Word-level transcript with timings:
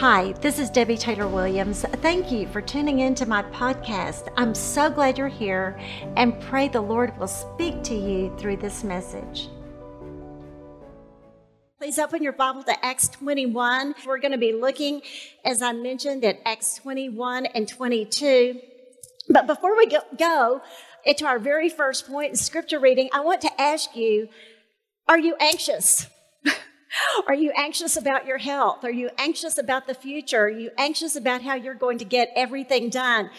Hi, 0.00 0.32
this 0.40 0.58
is 0.58 0.70
Debbie 0.70 0.96
Taylor 0.96 1.28
Williams. 1.28 1.82
Thank 1.82 2.32
you 2.32 2.48
for 2.48 2.62
tuning 2.62 3.00
in 3.00 3.14
to 3.16 3.26
my 3.26 3.42
podcast. 3.42 4.32
I'm 4.34 4.54
so 4.54 4.88
glad 4.88 5.18
you're 5.18 5.28
here 5.28 5.78
and 6.16 6.40
pray 6.40 6.68
the 6.68 6.80
Lord 6.80 7.14
will 7.18 7.28
speak 7.28 7.82
to 7.82 7.94
you 7.94 8.34
through 8.38 8.56
this 8.56 8.82
message. 8.82 9.50
Please 11.76 11.98
open 11.98 12.22
your 12.22 12.32
Bible 12.32 12.62
to 12.62 12.82
Acts 12.82 13.10
21. 13.10 13.94
We're 14.06 14.16
going 14.20 14.32
to 14.32 14.38
be 14.38 14.54
looking, 14.54 15.02
as 15.44 15.60
I 15.60 15.72
mentioned, 15.72 16.24
at 16.24 16.40
Acts 16.46 16.76
21 16.76 17.44
and 17.44 17.68
22. 17.68 18.58
But 19.28 19.46
before 19.46 19.76
we 19.76 19.94
go 20.16 20.62
into 21.04 21.26
our 21.26 21.38
very 21.38 21.68
first 21.68 22.06
point 22.06 22.30
in 22.30 22.36
scripture 22.36 22.80
reading, 22.80 23.10
I 23.12 23.20
want 23.20 23.42
to 23.42 23.60
ask 23.60 23.94
you 23.94 24.30
are 25.06 25.18
you 25.18 25.36
anxious? 25.38 26.06
Are 27.26 27.34
you 27.34 27.52
anxious 27.56 27.96
about 27.96 28.26
your 28.26 28.38
health? 28.38 28.84
Are 28.84 28.90
you 28.90 29.10
anxious 29.18 29.58
about 29.58 29.86
the 29.86 29.94
future? 29.94 30.44
Are 30.44 30.48
you 30.48 30.70
anxious 30.78 31.16
about 31.16 31.42
how 31.42 31.54
you're 31.54 31.74
going 31.74 31.98
to 31.98 32.04
get 32.04 32.30
everything 32.36 32.90
done? 32.90 33.30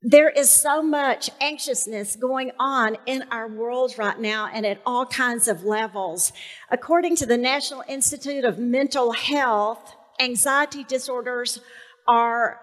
There 0.00 0.28
is 0.28 0.48
so 0.48 0.80
much 0.80 1.28
anxiousness 1.40 2.14
going 2.14 2.52
on 2.58 2.96
in 3.06 3.24
our 3.32 3.48
world 3.48 3.94
right 3.98 4.18
now 4.18 4.48
and 4.52 4.64
at 4.64 4.80
all 4.86 5.04
kinds 5.06 5.48
of 5.48 5.64
levels. 5.64 6.32
According 6.70 7.16
to 7.16 7.26
the 7.26 7.36
National 7.36 7.82
Institute 7.88 8.44
of 8.44 8.60
Mental 8.60 9.10
Health, 9.10 9.96
anxiety 10.20 10.84
disorders 10.84 11.60
are 12.06 12.60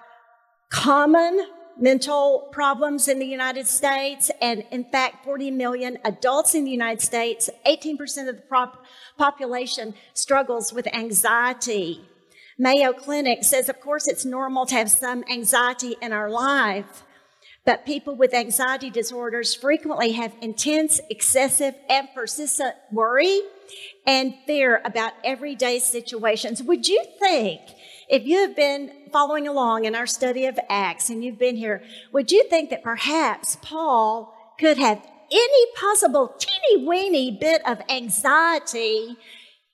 common 0.71 1.45
mental 1.77 2.47
problems 2.51 3.07
in 3.07 3.19
the 3.19 3.25
United 3.25 3.67
States, 3.67 4.31
and 4.41 4.63
in 4.71 4.83
fact, 4.85 5.25
40 5.25 5.51
million 5.51 5.97
adults 6.03 6.55
in 6.55 6.63
the 6.63 6.71
United 6.71 7.01
States, 7.01 7.49
18% 7.65 8.29
of 8.29 8.35
the 8.35 8.41
prop- 8.47 8.85
population 9.17 9.93
struggles 10.13 10.71
with 10.71 10.87
anxiety. 10.93 12.01
Mayo 12.57 12.93
Clinic 12.93 13.43
says, 13.43 13.67
of 13.67 13.79
course, 13.81 14.07
it's 14.07 14.23
normal 14.25 14.65
to 14.67 14.75
have 14.75 14.89
some 14.89 15.23
anxiety 15.29 15.95
in 16.01 16.13
our 16.13 16.29
life, 16.29 17.03
but 17.65 17.85
people 17.85 18.15
with 18.15 18.33
anxiety 18.33 18.89
disorders 18.89 19.53
frequently 19.53 20.13
have 20.13 20.33
intense, 20.41 21.01
excessive, 21.09 21.75
and 21.89 22.07
persistent 22.15 22.75
worry 22.91 23.41
and 24.05 24.35
fear 24.45 24.81
about 24.85 25.13
everyday 25.23 25.79
situations. 25.79 26.61
Would 26.63 26.87
you 26.87 27.03
think 27.19 27.61
if 28.07 28.25
you 28.25 28.37
have 28.39 28.55
been 28.55 28.91
following 29.11 29.47
along 29.47 29.85
in 29.85 29.95
our 29.95 30.05
study 30.05 30.45
of 30.45 30.59
Acts 30.69 31.09
and 31.09 31.23
you've 31.23 31.39
been 31.39 31.55
here, 31.55 31.83
would 32.11 32.31
you 32.31 32.43
think 32.49 32.69
that 32.69 32.83
perhaps 32.83 33.57
Paul 33.61 34.33
could 34.59 34.77
have 34.77 35.01
any 35.31 35.65
possible 35.75 36.35
teeny 36.37 36.85
weeny 36.85 37.31
bit 37.31 37.61
of 37.67 37.81
anxiety 37.89 39.17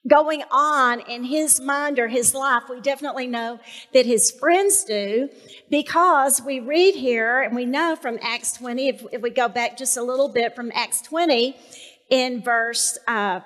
going 0.07 0.43
on 0.49 1.01
in 1.01 1.23
his 1.23 1.59
mind 1.59 1.99
or 1.99 2.07
his 2.07 2.33
life? 2.33 2.63
We 2.69 2.79
definitely 2.79 3.27
know 3.27 3.59
that 3.93 4.05
his 4.05 4.31
friends 4.31 4.83
do 4.85 5.29
because 5.69 6.41
we 6.41 6.59
read 6.59 6.95
here 6.95 7.41
and 7.41 7.55
we 7.55 7.65
know 7.65 7.95
from 7.95 8.17
Acts 8.21 8.53
20, 8.53 8.87
if, 8.87 9.05
if 9.11 9.21
we 9.21 9.29
go 9.29 9.47
back 9.49 9.77
just 9.77 9.97
a 9.97 10.03
little 10.03 10.29
bit 10.29 10.55
from 10.55 10.71
Acts 10.73 11.01
20 11.01 11.55
in 12.09 12.41
verse 12.41 12.97
uh, 13.07 13.41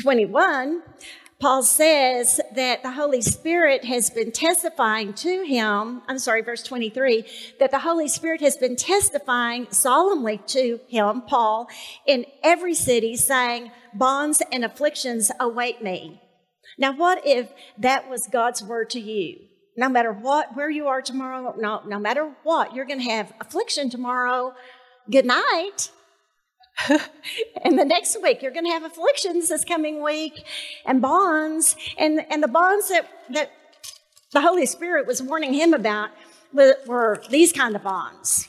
21, 0.00 0.82
Paul 1.40 1.62
says 1.62 2.38
that 2.54 2.82
the 2.82 2.92
Holy 2.92 3.22
Spirit 3.22 3.86
has 3.86 4.10
been 4.10 4.30
testifying 4.30 5.14
to 5.14 5.42
him. 5.42 6.02
I'm 6.06 6.18
sorry, 6.18 6.42
verse 6.42 6.62
23, 6.62 7.24
that 7.58 7.70
the 7.70 7.78
Holy 7.78 8.08
Spirit 8.08 8.42
has 8.42 8.58
been 8.58 8.76
testifying 8.76 9.66
solemnly 9.70 10.42
to 10.48 10.80
him, 10.88 11.22
Paul, 11.22 11.68
in 12.06 12.26
every 12.42 12.74
city, 12.74 13.16
saying, 13.16 13.70
Bonds 13.94 14.42
and 14.52 14.66
afflictions 14.66 15.32
await 15.40 15.82
me. 15.82 16.20
Now, 16.76 16.92
what 16.94 17.26
if 17.26 17.50
that 17.78 18.10
was 18.10 18.28
God's 18.30 18.62
word 18.62 18.90
to 18.90 19.00
you? 19.00 19.38
No 19.78 19.88
matter 19.88 20.12
what, 20.12 20.54
where 20.54 20.70
you 20.70 20.88
are 20.88 21.00
tomorrow, 21.00 21.54
no, 21.56 21.80
no 21.86 21.98
matter 21.98 22.30
what, 22.42 22.74
you're 22.74 22.84
going 22.84 23.00
to 23.00 23.10
have 23.10 23.32
affliction 23.40 23.88
tomorrow. 23.88 24.52
Good 25.10 25.24
night. 25.24 25.90
and 27.64 27.78
the 27.78 27.84
next 27.84 28.20
week 28.22 28.42
you're 28.42 28.52
going 28.52 28.64
to 28.64 28.70
have 28.70 28.84
afflictions 28.84 29.48
this 29.48 29.64
coming 29.64 30.02
week 30.02 30.44
and 30.86 31.00
bonds. 31.00 31.76
And, 31.98 32.20
and 32.30 32.42
the 32.42 32.48
bonds 32.48 32.88
that, 32.88 33.08
that 33.30 33.50
the 34.32 34.40
holy 34.40 34.66
spirit 34.66 35.06
was 35.06 35.22
warning 35.22 35.52
him 35.54 35.74
about 35.74 36.10
were, 36.52 36.76
were 36.86 37.22
these 37.30 37.52
kind 37.52 37.76
of 37.76 37.82
bonds. 37.82 38.48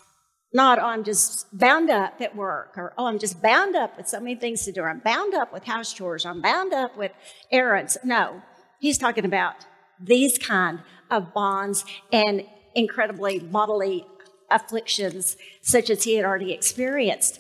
Not 0.54 0.80
oh, 0.80 0.86
i'm 0.86 1.06
just 1.06 1.48
bound 1.58 1.90
up 1.90 2.20
at 2.20 2.36
work 2.36 2.74
or 2.76 2.94
oh 2.98 3.06
i'm 3.06 3.20
just 3.20 3.42
bound 3.42 3.74
up 3.74 3.96
with 3.96 4.10
so 4.10 4.20
many 4.20 4.36
things 4.36 4.66
to 4.66 4.74
do. 4.74 4.82
Or 4.82 4.90
i'm 4.90 5.00
bound 5.00 5.34
up 5.34 5.54
with 5.54 5.64
house 5.64 5.94
chores. 5.94 6.26
I'm 6.26 6.42
bound 6.42 6.74
up 6.74 6.98
with 6.98 7.14
errands. 7.52 7.98
No 8.04 8.42
he's 8.82 8.98
talking 8.98 9.24
about 9.24 9.66
these 10.04 10.38
kind 10.38 10.80
of 11.10 11.34
bonds 11.34 11.86
and 12.12 12.44
incredibly 12.76 13.40
bodily 13.40 14.06
afflictions 14.50 15.38
such 15.62 15.90
as 15.90 16.04
he 16.04 16.16
had 16.16 16.26
already 16.26 16.52
experienced 16.52 17.40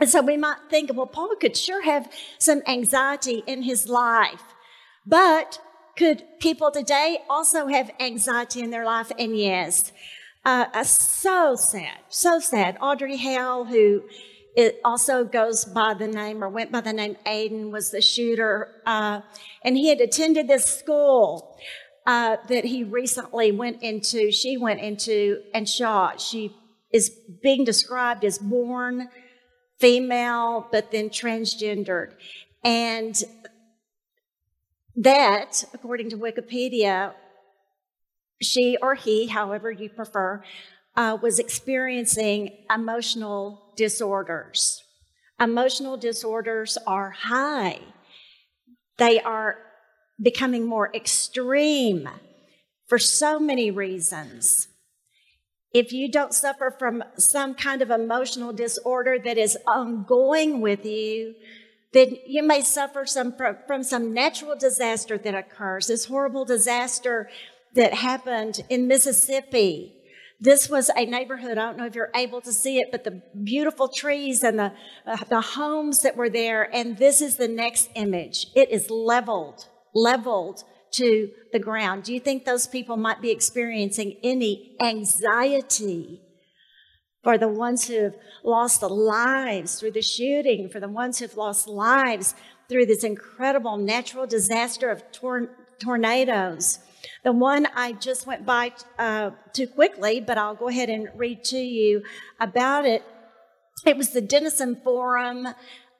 and 0.00 0.08
so 0.08 0.20
we 0.22 0.36
might 0.36 0.58
think, 0.70 0.90
well, 0.94 1.06
Paul 1.06 1.36
could 1.40 1.56
sure 1.56 1.82
have 1.82 2.10
some 2.38 2.62
anxiety 2.66 3.42
in 3.46 3.62
his 3.62 3.88
life, 3.88 4.42
but 5.06 5.60
could 5.96 6.24
people 6.40 6.70
today 6.70 7.18
also 7.30 7.68
have 7.68 7.90
anxiety 8.00 8.60
in 8.60 8.70
their 8.70 8.84
life? 8.84 9.12
And 9.18 9.38
yes, 9.38 9.92
uh, 10.44 10.66
uh, 10.74 10.84
so 10.84 11.54
sad, 11.54 11.98
so 12.08 12.40
sad. 12.40 12.76
Audrey 12.80 13.16
Hale, 13.16 13.64
who 13.64 14.02
it 14.56 14.80
also 14.84 15.24
goes 15.24 15.64
by 15.64 15.94
the 15.94 16.08
name 16.08 16.42
or 16.42 16.48
went 16.48 16.72
by 16.72 16.80
the 16.80 16.92
name 16.92 17.16
Aiden, 17.24 17.70
was 17.70 17.90
the 17.90 18.02
shooter, 18.02 18.82
uh, 18.86 19.20
and 19.62 19.76
he 19.76 19.88
had 19.88 20.00
attended 20.00 20.48
this 20.48 20.66
school 20.66 21.56
uh, 22.06 22.36
that 22.48 22.64
he 22.64 22.84
recently 22.84 23.52
went 23.52 23.82
into. 23.82 24.30
She 24.30 24.56
went 24.56 24.80
into 24.80 25.42
and 25.54 25.68
shot. 25.68 26.20
She 26.20 26.54
is 26.92 27.10
being 27.42 27.64
described 27.64 28.24
as 28.24 28.38
born 28.38 29.08
female, 29.78 30.68
but 30.70 30.90
then 30.90 31.10
transgendered. 31.10 32.12
And 32.62 33.22
that, 34.96 35.64
according 35.74 36.10
to 36.10 36.16
Wikipedia, 36.16 37.12
she 38.40 38.76
or 38.80 38.94
he, 38.94 39.26
however 39.26 39.70
you 39.70 39.88
prefer, 39.88 40.42
uh, 40.96 41.18
was 41.20 41.38
experiencing 41.38 42.52
emotional 42.72 43.72
disorders. 43.76 44.82
Emotional 45.40 45.96
disorders 45.96 46.78
are 46.86 47.10
high. 47.10 47.80
They 48.98 49.20
are 49.20 49.58
becoming 50.22 50.64
more 50.64 50.94
extreme 50.94 52.08
for 52.86 52.98
so 52.98 53.40
many 53.40 53.70
reasons 53.70 54.68
if 55.74 55.92
you 55.92 56.08
don't 56.08 56.32
suffer 56.32 56.74
from 56.78 57.02
some 57.16 57.54
kind 57.54 57.82
of 57.82 57.90
emotional 57.90 58.52
disorder 58.52 59.18
that 59.24 59.36
is 59.36 59.58
ongoing 59.66 60.60
with 60.60 60.86
you, 60.86 61.34
then 61.92 62.16
you 62.26 62.44
may 62.44 62.60
suffer 62.60 63.04
some 63.04 63.34
from 63.66 63.82
some 63.82 64.14
natural 64.14 64.56
disaster 64.56 65.18
that 65.18 65.34
occurs. 65.34 65.88
This 65.88 66.04
horrible 66.04 66.44
disaster 66.44 67.28
that 67.74 67.92
happened 67.92 68.60
in 68.68 68.86
Mississippi. 68.86 69.96
This 70.40 70.68
was 70.68 70.90
a 70.96 71.06
neighborhood. 71.06 71.58
I 71.58 71.66
don't 71.66 71.76
know 71.76 71.86
if 71.86 71.94
you're 71.94 72.10
able 72.14 72.40
to 72.42 72.52
see 72.52 72.78
it, 72.78 72.88
but 72.92 73.02
the 73.02 73.22
beautiful 73.42 73.88
trees 73.88 74.44
and 74.44 74.58
the, 74.58 74.72
uh, 75.06 75.16
the 75.28 75.40
homes 75.40 76.02
that 76.02 76.16
were 76.16 76.28
there. 76.28 76.68
And 76.74 76.98
this 76.98 77.20
is 77.20 77.36
the 77.36 77.48
next 77.48 77.90
image. 77.94 78.46
It 78.54 78.70
is 78.70 78.90
leveled, 78.90 79.66
leveled 79.94 80.64
to 80.96 81.30
the 81.52 81.58
ground. 81.58 82.04
Do 82.04 82.12
you 82.12 82.20
think 82.20 82.44
those 82.44 82.66
people 82.66 82.96
might 82.96 83.20
be 83.20 83.30
experiencing 83.30 84.16
any 84.22 84.76
anxiety 84.80 86.20
for 87.22 87.38
the 87.38 87.48
ones 87.48 87.88
who 87.88 88.02
have 88.02 88.14
lost 88.44 88.82
lives 88.82 89.80
through 89.80 89.92
the 89.92 90.02
shooting, 90.02 90.68
for 90.68 90.80
the 90.80 90.88
ones 90.88 91.18
who've 91.18 91.36
lost 91.36 91.66
lives 91.68 92.34
through 92.68 92.86
this 92.86 93.04
incredible 93.04 93.76
natural 93.76 94.26
disaster 94.26 94.90
of 94.90 95.10
tor- 95.10 95.50
tornadoes? 95.78 96.78
The 97.22 97.32
one 97.32 97.66
I 97.74 97.92
just 97.92 98.26
went 98.26 98.46
by 98.46 98.72
uh, 98.98 99.30
too 99.52 99.66
quickly, 99.66 100.20
but 100.20 100.38
I'll 100.38 100.54
go 100.54 100.68
ahead 100.68 100.90
and 100.90 101.08
read 101.16 101.44
to 101.44 101.58
you 101.58 102.02
about 102.40 102.84
it. 102.84 103.02
It 103.86 103.96
was 103.96 104.10
the 104.10 104.20
Denison 104.20 104.76
Forum 104.82 105.48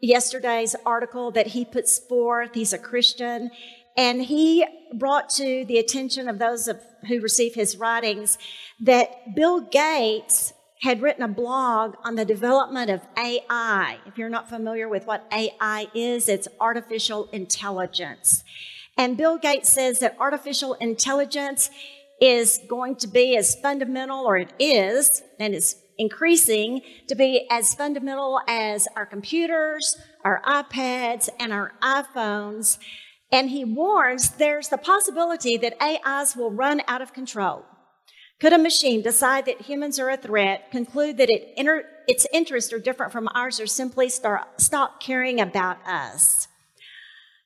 yesterday's 0.00 0.76
article 0.84 1.30
that 1.32 1.48
he 1.48 1.64
puts 1.64 1.98
forth. 1.98 2.50
He's 2.54 2.72
a 2.72 2.78
Christian. 2.78 3.50
And 3.96 4.22
he 4.22 4.64
brought 4.92 5.28
to 5.30 5.64
the 5.66 5.78
attention 5.78 6.28
of 6.28 6.38
those 6.38 6.68
of, 6.68 6.80
who 7.08 7.20
receive 7.20 7.54
his 7.54 7.76
writings 7.76 8.38
that 8.80 9.34
Bill 9.34 9.60
Gates 9.60 10.52
had 10.82 11.00
written 11.00 11.22
a 11.22 11.28
blog 11.28 11.94
on 12.04 12.14
the 12.14 12.24
development 12.24 12.90
of 12.90 13.00
AI. 13.16 13.98
If 14.06 14.18
you're 14.18 14.28
not 14.28 14.48
familiar 14.48 14.88
with 14.88 15.06
what 15.06 15.26
AI 15.32 15.86
is, 15.94 16.28
it's 16.28 16.48
artificial 16.60 17.28
intelligence. 17.32 18.44
And 18.98 19.16
Bill 19.16 19.38
Gates 19.38 19.68
says 19.68 20.00
that 20.00 20.16
artificial 20.20 20.74
intelligence 20.74 21.70
is 22.20 22.60
going 22.68 22.96
to 22.96 23.08
be 23.08 23.36
as 23.36 23.54
fundamental, 23.54 24.24
or 24.24 24.36
it 24.36 24.52
is, 24.58 25.22
and 25.40 25.54
it's 25.54 25.76
increasing 25.98 26.80
to 27.08 27.14
be 27.14 27.46
as 27.50 27.74
fundamental 27.74 28.40
as 28.46 28.86
our 28.96 29.06
computers, 29.06 29.96
our 30.24 30.42
iPads, 30.42 31.28
and 31.40 31.52
our 31.52 31.72
iPhones 31.82 32.78
And 33.32 33.50
he 33.50 33.64
warns 33.64 34.30
there's 34.30 34.68
the 34.68 34.78
possibility 34.78 35.56
that 35.56 35.80
AIs 35.82 36.36
will 36.36 36.50
run 36.50 36.82
out 36.86 37.02
of 37.02 37.12
control. 37.12 37.64
Could 38.40 38.52
a 38.52 38.58
machine 38.58 39.02
decide 39.02 39.46
that 39.46 39.62
humans 39.62 39.98
are 39.98 40.10
a 40.10 40.16
threat, 40.16 40.70
conclude 40.70 41.16
that 41.18 41.30
it 41.30 41.54
inter- 41.56 41.86
its 42.06 42.26
interests 42.32 42.72
are 42.72 42.78
different 42.78 43.12
from 43.12 43.28
ours, 43.34 43.60
or 43.60 43.66
simply 43.66 44.08
start, 44.08 44.60
stop 44.60 45.00
caring 45.00 45.40
about 45.40 45.78
us? 45.86 46.48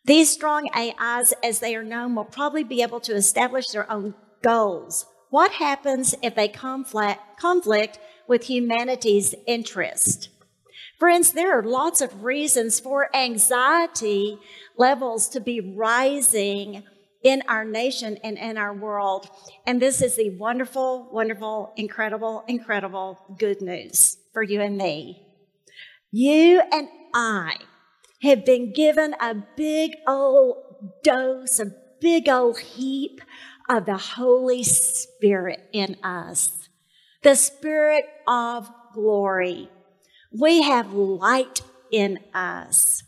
These 0.05 0.31
strong 0.31 0.71
AIs, 0.75 1.35
as 1.43 1.61
they 1.61 1.77
are 1.77 1.85
known, 1.85 2.15
will 2.15 2.25
probably 2.25 2.65
be 2.65 2.83
able 2.83 3.01
to 3.01 3.15
establish 3.15 3.67
their 3.69 3.91
own 3.93 4.15
goals. 4.43 5.05
What 5.31 5.53
happens 5.53 6.15
if 6.23 6.35
they 6.35 6.49
conflict, 6.49 7.21
conflict 7.39 7.99
with 8.27 8.45
humanity's 8.45 9.35
interest? 9.47 10.31
Friends, 10.99 11.31
there 11.31 11.57
are 11.57 11.63
lots 11.63 12.01
of 12.01 12.25
reasons 12.25 12.81
for 12.81 13.15
anxiety 13.15 14.37
levels 14.77 15.29
to 15.29 15.41
be 15.41 15.61
rising 15.61 16.83
in 17.23 17.43
our 17.47 17.65
nation 17.65 18.19
and 18.25 18.37
in 18.37 18.59
our 18.59 18.75
world. 18.75 19.29
And 19.65 19.81
this 19.81 20.03
is 20.03 20.17
the 20.17 20.31
wonderful, 20.31 21.09
wonderful, 21.13 21.73
incredible, 21.77 22.43
incredible 22.49 23.17
good 23.39 23.63
news 23.63 24.19
for 24.33 24.43
you 24.43 24.61
and 24.61 24.77
me. 24.77 25.23
You 26.11 26.63
and 26.73 26.89
I 27.15 27.59
have 28.23 28.45
been 28.45 28.73
given 28.73 29.15
a 29.21 29.37
big 29.57 29.93
old 30.09 30.57
dose, 31.05 31.61
a 31.61 31.73
big 32.01 32.29
old 32.29 32.59
heap 32.59 33.21
of 33.69 33.87
the 33.87 33.99
Holy 33.99 34.65
Spirit 34.65 35.61
in 35.73 35.97
us, 36.03 36.69
the 37.23 37.37
Spirit 37.37 38.05
of 38.27 38.69
glory. 38.95 39.71
We 40.31 40.63
have 40.63 40.93
light 40.93 41.63
in 41.91 42.19
us. 42.35 43.03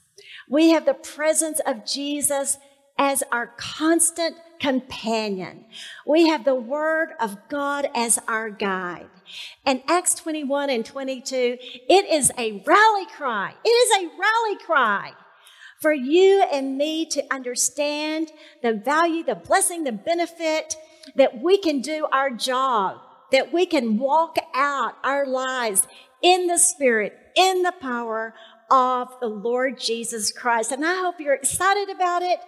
We 0.49 0.71
have 0.71 0.87
the 0.87 0.95
presence 0.95 1.61
of 1.67 1.87
Jesus 1.87 2.59
as 2.99 3.23
our 3.31 3.49
constant 3.57 4.37
companion. 4.61 5.65
We 6.07 6.29
have 6.29 6.45
the 6.45 6.55
Word 6.55 7.11
of 7.19 7.37
God 7.49 7.89
as 7.95 8.19
our 8.29 8.51
guide. 8.51 9.09
And 9.65 9.83
Acts 9.89 10.15
21 10.17 10.71
and 10.71 10.85
22, 10.85 11.57
it 11.89 12.05
is 12.11 12.31
a 12.37 12.63
rally 12.67 13.07
cry. 13.07 13.55
It 13.65 13.69
is 13.69 14.03
a 14.03 14.11
rally 14.19 14.65
cry 14.65 15.13
for 15.81 15.93
you 15.93 16.45
and 16.53 16.77
me 16.77 17.07
to 17.07 17.25
understand 17.33 18.31
the 18.63 18.75
value, 18.75 19.25
the 19.25 19.35
blessing, 19.35 19.85
the 19.85 19.93
benefit 19.93 20.77
that 21.17 21.41
we 21.41 21.57
can 21.57 21.81
do 21.81 22.07
our 22.13 22.31
job, 22.31 22.99
that 23.33 23.53
we 23.53 23.65
can 23.65 23.99
walk 23.99 24.37
out 24.55 24.95
our 25.03 25.27
lives 25.27 25.87
in 26.23 26.47
the 26.47 26.59
Spirit, 26.59 27.19
in 27.35 27.63
the 27.63 27.73
power 27.73 28.35
of 28.71 29.09
the 29.21 29.27
Lord 29.27 29.81
Jesus 29.81 30.33
Christ. 30.33 30.73
And 30.73 30.85
I 30.85 31.01
hope 31.01 31.21
you're 31.21 31.35
excited 31.35 31.91
about 31.91 32.23
it 32.23 32.39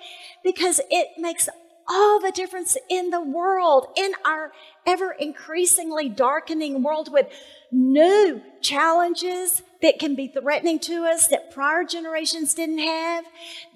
because 0.45 0.81
it 0.91 1.09
makes 1.19 1.49
all 1.89 2.21
the 2.21 2.31
difference 2.31 2.77
in 2.89 3.11
the 3.11 3.21
world, 3.21 3.87
in 3.97 4.13
our 4.25 4.53
ever 4.87 5.13
increasingly 5.13 6.09
darkening 6.09 6.83
world 6.83 7.13
with 7.13 7.27
new 7.71 8.41
challenges 8.61 9.63
that 9.81 9.99
can 9.99 10.15
be 10.15 10.29
threatening 10.29 10.79
to 10.79 11.05
us 11.05 11.27
that 11.27 11.51
prior 11.53 11.85
generations 11.85 12.55
didn't 12.55 12.79
have. 12.79 13.25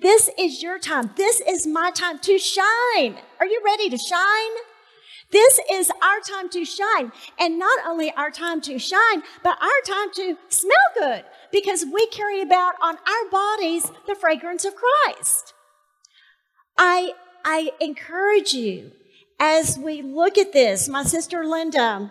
This 0.01 0.31
is 0.39 0.63
your 0.63 0.79
time. 0.79 1.11
This 1.17 1.41
is 1.41 1.67
my 1.67 1.91
time 1.91 2.19
to 2.21 2.39
shine. 2.39 3.17
Are 3.41 3.47
you 3.47 3.61
ready 3.65 3.91
to 3.91 3.99
shine? 3.99 4.53
This 5.37 5.61
is 5.71 5.91
our 6.03 6.21
time 6.21 6.49
to 6.49 6.65
shine. 6.65 7.13
And 7.39 7.59
not 7.59 7.81
only 7.87 8.11
our 8.13 8.31
time 8.31 8.63
to 8.63 8.79
shine, 8.79 9.23
but 9.43 9.59
our 9.61 9.81
time 9.85 10.11
to 10.15 10.39
smell 10.49 10.89
good 10.99 11.25
because 11.53 11.85
we 11.85 12.07
carry 12.07 12.41
about 12.41 12.77
on 12.81 12.97
our 12.97 13.31
bodies 13.31 13.85
the 14.07 14.15
fragrance 14.15 14.65
of 14.65 14.73
Christ. 14.75 15.53
I, 16.79 17.13
I 17.45 17.73
encourage 17.83 18.55
you 18.55 18.93
as 19.39 19.77
we 19.77 20.01
look 20.01 20.39
at 20.39 20.55
this, 20.55 20.89
my 20.89 21.03
sister 21.03 21.45
Linda, 21.45 22.11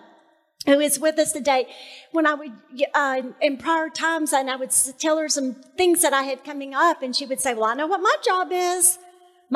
who 0.68 0.80
is 0.80 1.00
with 1.00 1.18
us 1.18 1.32
today, 1.32 1.66
when 2.12 2.28
I 2.28 2.36
would, 2.36 2.52
uh, 2.94 3.24
in 3.42 3.58
prior 3.58 3.90
times, 3.90 4.34
and 4.34 4.52
I 4.52 4.56
would 4.56 4.70
tell 5.00 5.18
her 5.18 5.30
some 5.30 5.56
things 5.80 6.04
that 6.04 6.14
I 6.14 6.22
had 6.22 6.44
coming 6.44 6.76
up, 6.76 7.02
and 7.02 7.16
she 7.16 7.26
would 7.26 7.42
say, 7.42 7.56
Well, 7.56 7.66
I 7.66 7.74
know 7.74 7.88
what 7.88 8.02
my 8.02 8.16
job 8.24 8.50
is. 8.52 9.00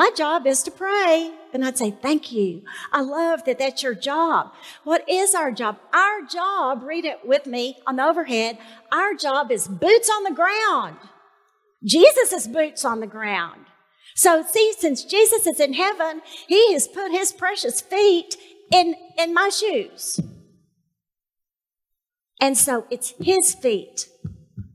My 0.00 0.10
job 0.16 0.46
is 0.46 0.62
to 0.62 0.70
pray. 0.70 1.30
And 1.52 1.62
I'd 1.62 1.76
say, 1.76 1.90
Thank 1.90 2.32
you. 2.32 2.62
I 2.90 3.02
love 3.02 3.44
that 3.44 3.58
that's 3.58 3.82
your 3.82 3.94
job. 3.94 4.50
What 4.82 5.06
is 5.06 5.34
our 5.34 5.52
job? 5.52 5.76
Our 5.92 6.22
job, 6.22 6.82
read 6.84 7.04
it 7.04 7.18
with 7.22 7.44
me 7.44 7.76
on 7.86 7.96
the 7.96 8.06
overhead, 8.06 8.56
our 8.90 9.12
job 9.12 9.52
is 9.52 9.68
boots 9.68 10.08
on 10.08 10.24
the 10.24 10.30
ground. 10.30 10.96
Jesus 11.84 12.32
is 12.32 12.48
boots 12.48 12.82
on 12.82 13.00
the 13.00 13.06
ground. 13.06 13.66
So, 14.14 14.42
see, 14.42 14.72
since 14.78 15.04
Jesus 15.04 15.46
is 15.46 15.60
in 15.60 15.74
heaven, 15.74 16.22
he 16.48 16.72
has 16.72 16.88
put 16.88 17.10
his 17.10 17.30
precious 17.30 17.82
feet 17.82 18.38
in, 18.72 18.94
in 19.18 19.34
my 19.34 19.50
shoes. 19.50 20.18
And 22.40 22.56
so 22.56 22.86
it's 22.90 23.12
his 23.20 23.54
feet 23.54 24.08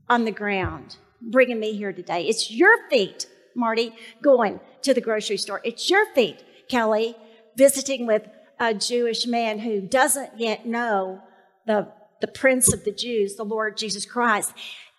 on 0.08 0.24
the 0.24 0.30
ground 0.30 0.98
bringing 1.20 1.58
me 1.58 1.72
here 1.72 1.92
today. 1.92 2.22
It's 2.28 2.48
your 2.48 2.88
feet, 2.88 3.26
Marty, 3.56 3.92
going 4.22 4.60
to 4.82 4.94
the 4.94 5.00
grocery 5.00 5.36
store. 5.36 5.60
It's 5.64 5.90
your 5.90 6.06
feet, 6.14 6.44
Kelly, 6.68 7.16
visiting 7.56 8.06
with 8.06 8.28
a 8.58 8.74
Jewish 8.74 9.26
man 9.26 9.58
who 9.58 9.80
doesn't 9.80 10.38
yet 10.38 10.66
know 10.66 11.22
the, 11.66 11.92
the 12.20 12.28
Prince 12.28 12.72
of 12.72 12.84
the 12.84 12.92
Jews, 12.92 13.36
the 13.36 13.44
Lord 13.44 13.76
Jesus 13.76 14.06
Christ. 14.06 14.52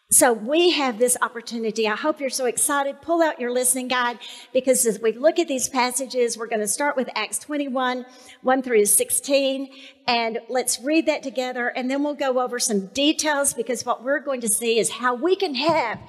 So 0.10 0.32
we 0.32 0.72
have 0.72 1.00
this 1.00 1.18
opportunity. 1.22 1.86
I 1.86 1.98
hope 1.98 2.22
you're 2.22 2.30
so 2.30 2.46
excited. 2.46 3.02
Pull 3.02 3.22
out 3.22 3.42
your 3.42 3.52
listening 3.52 3.90
guide 3.90 4.20
because 4.54 4.86
as 4.86 5.02
we 5.02 5.12
look 5.12 5.38
at 5.38 5.50
these 5.50 5.68
passages, 5.68 6.38
we're 6.38 6.48
going 6.48 6.62
to 6.62 6.68
start 6.68 6.96
with 6.96 7.10
Acts 7.14 7.40
21, 7.40 8.06
1 8.42 8.62
through 8.62 8.86
16. 8.86 9.70
And 10.08 10.40
let's 10.48 10.80
read 10.80 11.08
that 11.08 11.24
together. 11.24 11.68
And 11.68 11.92
then 11.92 12.04
we'll 12.04 12.14
go 12.14 12.40
over 12.40 12.58
some 12.58 12.88
details 12.88 13.54
because 13.54 13.86
what 13.86 14.02
we're 14.02 14.22
going 14.22 14.40
to 14.42 14.48
see 14.48 14.80
is 14.80 14.92
how 14.92 15.14
we 15.14 15.36
can 15.36 15.56
have 15.56 16.00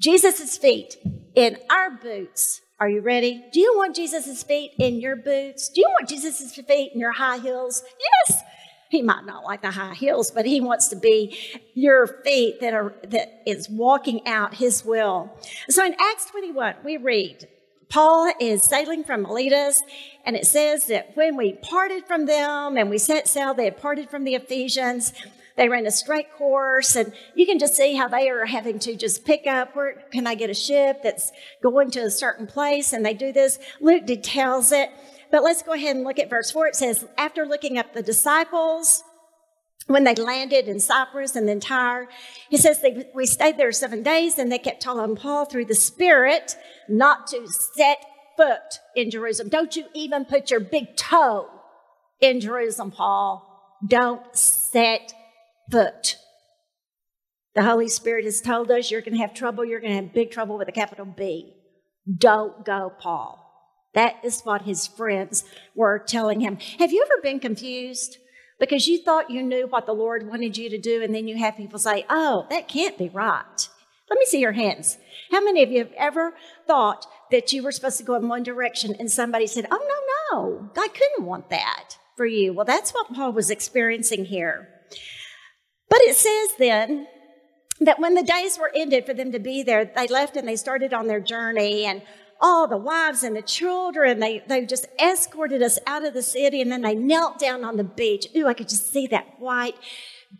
Jesus' 0.00 0.58
feet 0.58 0.96
in 1.34 1.58
our 1.70 1.90
boots. 1.90 2.60
Are 2.80 2.88
you 2.88 3.00
ready? 3.00 3.44
Do 3.52 3.60
you 3.60 3.74
want 3.76 3.94
Jesus' 3.94 4.42
feet 4.42 4.72
in 4.78 5.00
your 5.00 5.16
boots? 5.16 5.68
Do 5.68 5.80
you 5.80 5.86
want 5.90 6.08
Jesus' 6.08 6.54
feet 6.54 6.92
in 6.92 7.00
your 7.00 7.12
high 7.12 7.38
heels? 7.38 7.82
Yes. 8.28 8.42
He 8.90 9.02
might 9.02 9.24
not 9.24 9.44
like 9.44 9.62
the 9.62 9.70
high 9.70 9.94
heels, 9.94 10.30
but 10.30 10.44
he 10.44 10.60
wants 10.60 10.88
to 10.88 10.96
be 10.96 11.36
your 11.74 12.06
feet 12.06 12.60
that 12.60 12.74
are 12.74 12.94
that 13.08 13.42
is 13.46 13.68
walking 13.68 14.26
out 14.26 14.54
his 14.54 14.84
will. 14.84 15.36
So 15.68 15.84
in 15.84 15.94
Acts 15.94 16.26
21, 16.26 16.76
we 16.84 16.96
read, 16.96 17.48
Paul 17.88 18.32
is 18.40 18.62
sailing 18.62 19.04
from 19.04 19.22
Miletus, 19.22 19.82
and 20.24 20.36
it 20.36 20.46
says 20.46 20.86
that 20.86 21.16
when 21.16 21.36
we 21.36 21.54
parted 21.54 22.06
from 22.06 22.26
them 22.26 22.76
and 22.76 22.90
we 22.90 22.98
set 22.98 23.28
sail, 23.28 23.54
they 23.54 23.64
had 23.64 23.80
parted 23.80 24.10
from 24.10 24.24
the 24.24 24.34
Ephesians. 24.34 25.12
They 25.56 25.68
ran 25.68 25.86
a 25.86 25.90
straight 25.90 26.32
course, 26.32 26.96
and 26.96 27.12
you 27.34 27.46
can 27.46 27.58
just 27.58 27.76
see 27.76 27.94
how 27.94 28.08
they 28.08 28.28
are 28.28 28.46
having 28.46 28.78
to 28.80 28.96
just 28.96 29.24
pick 29.24 29.46
up 29.46 29.76
where 29.76 30.02
can 30.10 30.26
I 30.26 30.34
get 30.34 30.50
a 30.50 30.54
ship 30.54 31.02
that's 31.02 31.30
going 31.62 31.90
to 31.92 32.00
a 32.00 32.10
certain 32.10 32.46
place, 32.46 32.92
and 32.92 33.06
they 33.06 33.14
do 33.14 33.32
this. 33.32 33.58
Luke 33.80 34.06
details 34.06 34.72
it. 34.72 34.90
But 35.30 35.42
let's 35.42 35.62
go 35.62 35.72
ahead 35.72 35.96
and 35.96 36.04
look 36.04 36.18
at 36.18 36.30
verse 36.30 36.50
4. 36.50 36.68
It 36.68 36.76
says, 36.76 37.06
After 37.16 37.46
looking 37.46 37.78
up 37.78 37.92
the 37.92 38.02
disciples, 38.02 39.04
when 39.86 40.04
they 40.04 40.14
landed 40.14 40.66
in 40.66 40.80
Cyprus 40.80 41.36
and 41.36 41.46
then 41.46 41.60
Tyre, 41.60 42.08
he 42.48 42.56
says 42.56 42.80
they, 42.80 43.04
we 43.14 43.26
stayed 43.26 43.58
there 43.58 43.72
seven 43.72 44.02
days 44.02 44.38
and 44.38 44.50
they 44.50 44.58
kept 44.58 44.82
telling 44.82 45.16
Paul 45.16 45.44
through 45.44 45.66
the 45.66 45.74
Spirit 45.74 46.56
not 46.88 47.26
to 47.28 47.46
set 47.46 47.98
foot 48.36 48.80
in 48.96 49.10
Jerusalem. 49.10 49.50
Don't 49.50 49.76
you 49.76 49.86
even 49.94 50.24
put 50.24 50.50
your 50.50 50.60
big 50.60 50.96
toe 50.96 51.48
in 52.20 52.40
Jerusalem, 52.40 52.90
Paul. 52.90 53.78
Don't 53.86 54.34
set 54.34 55.12
foot. 55.70 56.16
The 57.54 57.62
Holy 57.62 57.88
Spirit 57.88 58.24
has 58.24 58.40
told 58.40 58.70
us 58.70 58.90
you're 58.90 59.02
going 59.02 59.14
to 59.14 59.20
have 59.20 59.34
trouble. 59.34 59.64
You're 59.64 59.80
going 59.80 59.92
to 59.92 60.02
have 60.02 60.14
big 60.14 60.30
trouble 60.30 60.58
with 60.58 60.68
a 60.68 60.72
capital 60.72 61.04
B. 61.04 61.54
Don't 62.16 62.64
go, 62.64 62.92
Paul. 62.98 63.40
That 63.94 64.16
is 64.24 64.42
what 64.42 64.62
his 64.62 64.86
friends 64.86 65.44
were 65.74 65.98
telling 65.98 66.40
him. 66.40 66.58
Have 66.78 66.92
you 66.92 67.04
ever 67.04 67.22
been 67.22 67.38
confused? 67.38 68.18
Because 68.60 68.86
you 68.86 69.02
thought 69.02 69.30
you 69.30 69.42
knew 69.42 69.66
what 69.66 69.86
the 69.86 69.92
Lord 69.92 70.28
wanted 70.28 70.56
you 70.56 70.70
to 70.70 70.78
do, 70.78 71.02
and 71.02 71.14
then 71.14 71.26
you 71.26 71.36
have 71.38 71.56
people 71.56 71.78
say, 71.78 72.06
Oh, 72.08 72.46
that 72.50 72.68
can't 72.68 72.96
be 72.96 73.08
right. 73.08 73.68
Let 74.10 74.18
me 74.18 74.26
see 74.26 74.40
your 74.40 74.52
hands. 74.52 74.98
How 75.30 75.42
many 75.42 75.62
of 75.62 75.70
you 75.70 75.78
have 75.78 75.92
ever 75.96 76.34
thought 76.66 77.06
that 77.30 77.52
you 77.52 77.62
were 77.62 77.72
supposed 77.72 77.98
to 77.98 78.04
go 78.04 78.14
in 78.14 78.28
one 78.28 78.42
direction 78.42 78.94
and 78.98 79.10
somebody 79.10 79.46
said, 79.46 79.66
Oh, 79.70 79.78
no, 80.32 80.38
no, 80.38 80.70
God 80.74 80.90
couldn't 80.94 81.26
want 81.26 81.50
that 81.50 81.98
for 82.16 82.26
you? 82.26 82.52
Well, 82.52 82.64
that's 82.64 82.92
what 82.92 83.12
Paul 83.12 83.32
was 83.32 83.50
experiencing 83.50 84.26
here. 84.26 84.68
But 85.88 86.00
it 86.02 86.16
says 86.16 86.56
then 86.58 87.06
that 87.80 87.98
when 87.98 88.14
the 88.14 88.22
days 88.22 88.58
were 88.58 88.70
ended 88.74 89.04
for 89.04 89.14
them 89.14 89.32
to 89.32 89.38
be 89.38 89.62
there, 89.62 89.84
they 89.84 90.06
left 90.06 90.36
and 90.36 90.46
they 90.46 90.56
started 90.56 90.92
on 90.92 91.06
their 91.06 91.20
journey. 91.20 91.84
And 91.84 92.02
all 92.40 92.66
the 92.66 92.76
wives 92.76 93.22
and 93.22 93.36
the 93.36 93.42
children. 93.42 94.20
They, 94.20 94.42
they 94.46 94.66
just 94.66 94.86
escorted 94.98 95.62
us 95.62 95.78
out 95.86 96.04
of 96.04 96.14
the 96.14 96.22
city 96.22 96.60
and 96.60 96.70
then 96.70 96.82
they 96.82 96.94
knelt 96.94 97.38
down 97.38 97.64
on 97.64 97.76
the 97.76 97.84
beach. 97.84 98.26
Ooh, 98.36 98.46
I 98.46 98.54
could 98.54 98.68
just 98.68 98.92
see 98.92 99.06
that 99.08 99.38
white 99.38 99.76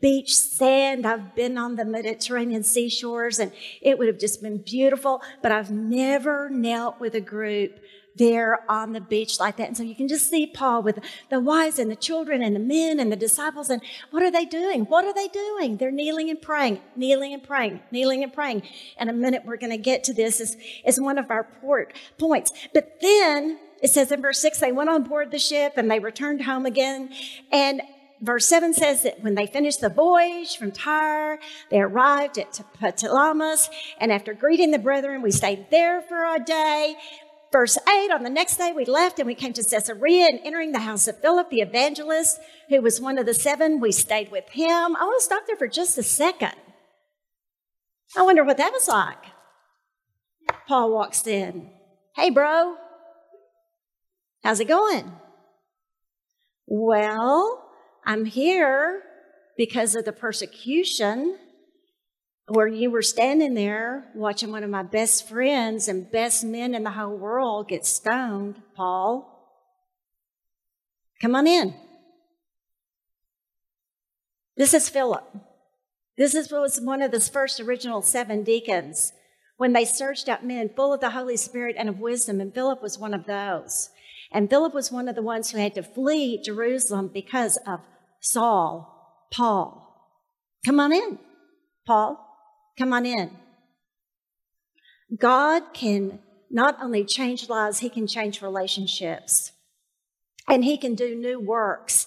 beach 0.00 0.34
sand. 0.34 1.06
I've 1.06 1.34
been 1.34 1.56
on 1.56 1.76
the 1.76 1.84
Mediterranean 1.84 2.62
seashores 2.62 3.38
and 3.38 3.52
it 3.80 3.98
would 3.98 4.08
have 4.08 4.18
just 4.18 4.42
been 4.42 4.58
beautiful, 4.58 5.22
but 5.42 5.52
I've 5.52 5.70
never 5.70 6.50
knelt 6.50 7.00
with 7.00 7.14
a 7.14 7.20
group 7.20 7.78
there 8.16 8.61
on 8.71 8.92
the 8.92 9.00
beach 9.00 9.40
like 9.40 9.56
that. 9.56 9.68
And 9.68 9.76
so 9.76 9.83
you 9.83 9.94
can 9.94 10.09
just 10.09 10.30
see 10.30 10.47
Paul 10.47 10.83
with 10.83 10.99
the 11.30 11.40
wives 11.40 11.78
and 11.78 11.90
the 11.90 11.97
children 11.97 12.42
and 12.42 12.54
the 12.54 12.61
men 12.61 13.00
and 13.00 13.11
the 13.11 13.16
disciples. 13.16 13.71
And 13.71 13.83
what 14.11 14.23
are 14.23 14.30
they 14.30 14.44
doing? 14.44 14.85
What 14.85 15.04
are 15.04 15.14
they 15.14 15.28
doing? 15.28 15.76
They're 15.76 15.90
kneeling 15.90 16.30
and 16.30 16.40
praying, 16.40 16.80
kneeling 16.97 17.33
and 17.33 17.42
praying, 17.42 17.80
kneeling 17.90 18.23
and 18.23 18.33
praying. 18.33 18.62
In 19.00 19.09
a 19.09 19.12
minute, 19.12 19.42
we're 19.44 19.56
going 19.56 19.71
to 19.71 19.78
get 19.78 20.04
to 20.04 20.14
this 20.14 20.40
as, 20.40 20.56
as 20.85 21.00
one 21.00 21.18
of 21.18 21.30
our 21.30 21.44
port 21.44 21.94
points. 22.18 22.52
But 22.73 23.00
then 23.00 23.59
it 23.83 23.90
says 23.90 24.12
in 24.12 24.23
verse 24.23 24.38
six, 24.38 24.61
they 24.61 24.73
went 24.73 24.90
on 24.90 25.02
board 25.02 25.30
the 25.30 25.38
ship 25.38 25.75
and 25.76 25.90
they 25.90 25.99
returned 25.99 26.42
home 26.42 26.66
again. 26.66 27.11
And 27.50 27.83
verse 28.25 28.47
7 28.47 28.73
says 28.73 29.02
that 29.02 29.23
when 29.23 29.35
they 29.35 29.47
finished 29.47 29.80
the 29.80 29.88
voyage 29.88 30.56
from 30.56 30.73
Tyre, 30.73 31.38
they 31.71 31.80
arrived 31.80 32.38
at 32.38 32.52
Ptolemais, 32.80 33.68
and 34.00 34.11
after 34.11 34.33
greeting 34.33 34.71
the 34.71 34.78
brethren, 34.78 35.21
we 35.21 35.30
stayed 35.30 35.71
there 35.71 36.00
for 36.00 36.25
a 36.25 36.38
day. 36.38 36.97
Verse 37.54 37.78
8, 37.88 38.11
on 38.11 38.25
the 38.25 38.30
next 38.30 38.56
day 38.56 38.73
we 38.73 38.84
left 38.84 39.20
and 39.20 39.28
we 39.28 39.37
came 39.37 39.52
to 39.52 39.62
Caesarea 39.62 40.26
and 40.26 40.40
entering 40.42 40.73
the 40.73 40.80
house 40.80 41.06
of 41.06 41.20
Philip 41.20 41.50
the 41.50 41.61
evangelist, 41.61 42.40
who 42.68 42.82
was 42.82 43.00
one 43.00 43.16
of 43.16 43.26
the 43.26 43.32
seven, 43.32 43.78
we 43.78 43.92
stayed 43.92 44.32
with 44.32 44.49
him. 44.49 44.96
I 44.96 45.04
want 45.04 45.20
to 45.20 45.25
stop 45.25 45.46
there 45.46 45.54
for 45.54 45.68
just 45.68 45.96
a 45.96 46.02
second. 46.02 46.56
I 48.16 48.23
wonder 48.23 48.42
what 48.42 48.56
that 48.56 48.73
was 48.73 48.88
like. 48.88 49.25
Paul 50.66 50.90
walks 50.90 51.28
in. 51.28 51.70
Hey, 52.16 52.28
bro. 52.28 52.75
How's 54.42 54.58
it 54.58 54.66
going? 54.66 55.12
Well, 56.66 57.70
I'm 58.04 58.25
here 58.25 59.00
because 59.56 59.94
of 59.94 60.04
the 60.04 60.12
persecution 60.12 61.38
where 62.46 62.66
you 62.66 62.90
were 62.90 63.02
standing 63.02 63.54
there 63.54 64.04
watching 64.14 64.50
one 64.50 64.62
of 64.62 64.70
my 64.70 64.82
best 64.82 65.28
friends 65.28 65.88
and 65.88 66.10
best 66.10 66.44
men 66.44 66.74
in 66.74 66.82
the 66.82 66.90
whole 66.90 67.16
world 67.16 67.68
get 67.68 67.86
stoned, 67.86 68.60
Paul. 68.76 69.30
Come 71.22 71.34
on 71.34 71.46
in. 71.46 71.74
This 74.56 74.74
is 74.74 74.88
Philip. 74.88 75.24
This 76.16 76.34
is, 76.34 76.52
was 76.52 76.80
one 76.80 77.02
of 77.02 77.10
the 77.10 77.20
first 77.20 77.58
original 77.60 78.02
seven 78.02 78.44
deacons 78.44 79.12
when 79.56 79.72
they 79.72 79.84
searched 79.84 80.28
out 80.28 80.44
men 80.44 80.68
full 80.68 80.92
of 80.92 81.00
the 81.00 81.10
Holy 81.10 81.36
Spirit 81.36 81.76
and 81.78 81.88
of 81.88 81.98
wisdom, 81.98 82.40
and 82.40 82.54
Philip 82.54 82.82
was 82.82 82.98
one 82.98 83.14
of 83.14 83.26
those. 83.26 83.90
And 84.30 84.50
Philip 84.50 84.74
was 84.74 84.92
one 84.92 85.08
of 85.08 85.14
the 85.14 85.22
ones 85.22 85.50
who 85.50 85.58
had 85.58 85.74
to 85.74 85.82
flee 85.82 86.40
Jerusalem 86.42 87.10
because 87.12 87.56
of 87.66 87.80
Saul, 88.20 89.28
Paul. 89.32 89.80
Come 90.66 90.80
on 90.80 90.92
in, 90.92 91.18
Paul. 91.86 92.33
Come 92.76 92.93
on 92.93 93.07
in. 93.07 93.31
God 95.16 95.62
can 95.73 96.19
not 96.50 96.76
only 96.83 97.04
change 97.04 97.49
lives, 97.49 97.78
He 97.78 97.88
can 97.88 98.07
change 98.07 98.43
relationships. 98.43 99.52
And 100.49 100.64
He 100.64 100.76
can 100.76 100.95
do 100.95 101.14
new 101.14 101.40
works 101.40 102.07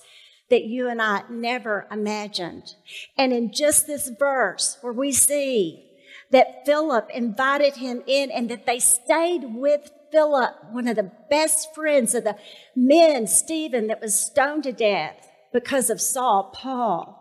that 0.49 0.63
you 0.63 0.87
and 0.87 1.01
I 1.01 1.23
never 1.29 1.87
imagined. 1.91 2.75
And 3.17 3.33
in 3.33 3.51
just 3.51 3.87
this 3.87 4.09
verse, 4.09 4.77
where 4.81 4.93
we 4.93 5.11
see 5.11 5.83
that 6.31 6.65
Philip 6.65 7.09
invited 7.13 7.75
him 7.77 8.01
in 8.05 8.31
and 8.31 8.49
that 8.49 8.65
they 8.65 8.79
stayed 8.79 9.43
with 9.55 9.91
Philip, 10.11 10.55
one 10.71 10.87
of 10.87 10.95
the 10.95 11.11
best 11.29 11.73
friends 11.75 12.15
of 12.15 12.23
the 12.23 12.37
men, 12.75 13.27
Stephen, 13.27 13.87
that 13.87 14.01
was 14.01 14.17
stoned 14.17 14.63
to 14.63 14.71
death 14.71 15.27
because 15.53 15.89
of 15.89 15.99
Saul, 15.99 16.51
Paul 16.53 17.16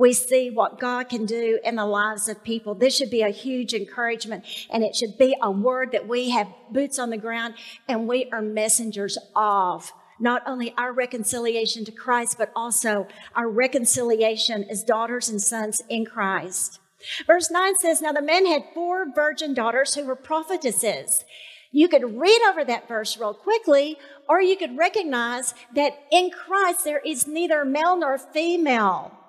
we 0.00 0.14
see 0.14 0.48
what 0.48 0.80
God 0.80 1.10
can 1.10 1.26
do 1.26 1.60
in 1.62 1.76
the 1.76 1.84
lives 1.84 2.26
of 2.26 2.42
people. 2.42 2.74
This 2.74 2.96
should 2.96 3.10
be 3.10 3.20
a 3.20 3.28
huge 3.28 3.74
encouragement 3.74 4.46
and 4.70 4.82
it 4.82 4.96
should 4.96 5.18
be 5.18 5.36
a 5.42 5.50
word 5.50 5.92
that 5.92 6.08
we 6.08 6.30
have 6.30 6.48
boots 6.70 6.98
on 6.98 7.10
the 7.10 7.18
ground 7.18 7.52
and 7.86 8.08
we 8.08 8.30
are 8.32 8.40
messengers 8.40 9.18
of 9.36 9.92
not 10.18 10.42
only 10.46 10.72
our 10.78 10.94
reconciliation 10.94 11.84
to 11.84 11.92
Christ, 11.92 12.36
but 12.38 12.50
also 12.56 13.08
our 13.36 13.46
reconciliation 13.46 14.64
as 14.70 14.82
daughters 14.82 15.28
and 15.28 15.40
sons 15.40 15.82
in 15.90 16.06
Christ. 16.06 16.80
Verse 17.26 17.50
9 17.50 17.76
says, 17.76 18.00
Now 18.00 18.12
the 18.12 18.22
men 18.22 18.46
had 18.46 18.72
four 18.72 19.04
virgin 19.14 19.52
daughters 19.52 19.94
who 19.94 20.06
were 20.06 20.16
prophetesses. 20.16 21.26
You 21.72 21.88
could 21.88 22.18
read 22.18 22.40
over 22.48 22.64
that 22.64 22.88
verse 22.88 23.18
real 23.18 23.34
quickly, 23.34 23.98
or 24.30 24.40
you 24.40 24.56
could 24.56 24.78
recognize 24.78 25.52
that 25.74 25.92
in 26.10 26.30
Christ 26.30 26.84
there 26.84 27.02
is 27.04 27.26
neither 27.26 27.66
male 27.66 27.98
nor 27.98 28.16
female. 28.16 29.19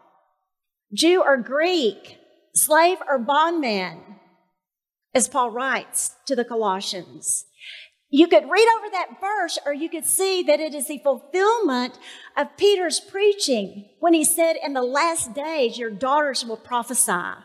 Jew 0.93 1.21
or 1.24 1.38
Greek, 1.38 2.17
slave 2.53 2.98
or 3.07 3.17
bondman, 3.17 4.00
as 5.13 5.27
Paul 5.27 5.51
writes 5.51 6.15
to 6.25 6.36
the 6.36 6.45
Colossians. 6.45 7.45
You 8.10 8.27
could 8.27 8.50
read 8.50 8.67
over 8.77 8.89
that 8.91 9.21
verse, 9.21 9.57
or 9.65 9.74
you 9.74 9.88
could 9.88 10.05
see 10.05 10.43
that 10.43 10.60
it 10.60 10.75
is 10.75 10.88
the 10.88 10.98
fulfillment 10.98 11.98
of 12.36 12.57
Peter's 12.57 13.00
preaching 13.00 13.89
when 14.01 14.13
he 14.13 14.25
said, 14.25 14.57
In 14.62 14.74
the 14.74 14.83
last 14.83 15.33
days, 15.33 15.77
your 15.77 15.89
daughters 15.89 16.45
will 16.45 16.57
prophesy. 16.57 17.39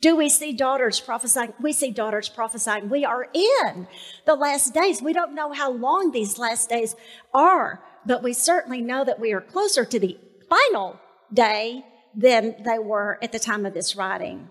Do 0.00 0.16
we 0.16 0.30
see 0.30 0.54
daughters 0.54 1.00
prophesying? 1.00 1.52
We 1.60 1.74
see 1.74 1.90
daughters 1.90 2.30
prophesying. 2.30 2.88
We 2.88 3.04
are 3.04 3.28
in 3.34 3.86
the 4.24 4.34
last 4.34 4.72
days. 4.72 5.02
We 5.02 5.12
don't 5.12 5.34
know 5.34 5.52
how 5.52 5.70
long 5.70 6.12
these 6.12 6.38
last 6.38 6.70
days 6.70 6.96
are, 7.34 7.82
but 8.06 8.22
we 8.22 8.32
certainly 8.32 8.80
know 8.80 9.04
that 9.04 9.20
we 9.20 9.34
are 9.34 9.42
closer 9.42 9.84
to 9.84 10.00
the 10.00 10.18
final 10.48 10.98
day 11.30 11.84
than 12.14 12.56
they 12.64 12.78
were 12.78 13.18
at 13.22 13.32
the 13.32 13.38
time 13.38 13.66
of 13.66 13.74
this 13.74 13.96
writing. 13.96 14.50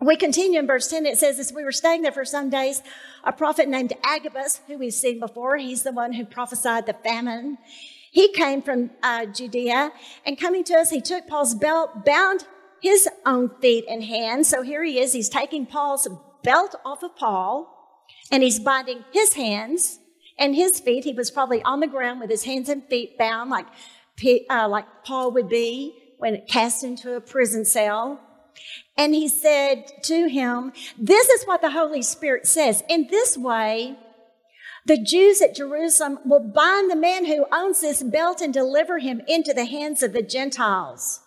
We 0.00 0.16
continue 0.16 0.58
in 0.58 0.66
verse 0.66 0.88
10. 0.88 1.06
It 1.06 1.18
says, 1.18 1.38
As 1.38 1.52
we 1.52 1.62
were 1.62 1.70
staying 1.70 2.02
there 2.02 2.10
for 2.10 2.24
some 2.24 2.50
days, 2.50 2.82
a 3.22 3.32
prophet 3.32 3.68
named 3.68 3.92
Agabus, 4.02 4.60
who 4.66 4.78
we've 4.78 4.92
seen 4.92 5.20
before, 5.20 5.56
he's 5.56 5.84
the 5.84 5.92
one 5.92 6.12
who 6.12 6.24
prophesied 6.24 6.86
the 6.86 6.92
famine. 6.92 7.58
He 8.10 8.32
came 8.32 8.62
from 8.62 8.90
uh, 9.02 9.26
Judea, 9.26 9.92
and 10.26 10.38
coming 10.38 10.64
to 10.64 10.74
us, 10.74 10.90
he 10.90 11.00
took 11.00 11.28
Paul's 11.28 11.54
belt, 11.54 12.04
bound 12.04 12.46
his 12.80 13.08
own 13.24 13.50
feet 13.60 13.84
and 13.88 14.02
hands. 14.02 14.48
So 14.48 14.62
here 14.62 14.82
he 14.82 14.98
is. 14.98 15.12
He's 15.12 15.28
taking 15.28 15.66
Paul's 15.66 16.08
belt 16.42 16.74
off 16.84 17.04
of 17.04 17.16
Paul, 17.16 18.04
and 18.32 18.42
he's 18.42 18.58
binding 18.58 19.04
his 19.12 19.34
hands 19.34 20.00
and 20.36 20.56
his 20.56 20.80
feet. 20.80 21.04
He 21.04 21.12
was 21.12 21.30
probably 21.30 21.62
on 21.62 21.78
the 21.78 21.86
ground 21.86 22.20
with 22.20 22.28
his 22.28 22.42
hands 22.42 22.68
and 22.68 22.84
feet 22.88 23.16
bound, 23.16 23.50
like, 23.50 23.66
uh, 24.50 24.68
like 24.68 24.86
Paul 25.04 25.30
would 25.30 25.48
be 25.48 26.01
when 26.22 26.40
cast 26.46 26.84
into 26.84 27.16
a 27.16 27.20
prison 27.20 27.64
cell. 27.64 28.20
And 28.96 29.12
he 29.12 29.26
said 29.26 29.90
to 30.04 30.28
him, 30.28 30.72
This 30.96 31.28
is 31.28 31.42
what 31.44 31.62
the 31.62 31.72
Holy 31.72 32.00
Spirit 32.00 32.46
says. 32.46 32.84
In 32.88 33.08
this 33.10 33.36
way, 33.36 33.96
the 34.86 35.02
Jews 35.02 35.42
at 35.42 35.56
Jerusalem 35.56 36.20
will 36.24 36.52
bind 36.54 36.88
the 36.88 36.96
man 36.96 37.24
who 37.24 37.46
owns 37.50 37.80
this 37.80 38.04
belt 38.04 38.40
and 38.40 38.54
deliver 38.54 39.00
him 39.00 39.20
into 39.26 39.52
the 39.52 39.64
hands 39.64 40.00
of 40.00 40.12
the 40.12 40.22
Gentiles. 40.22 41.18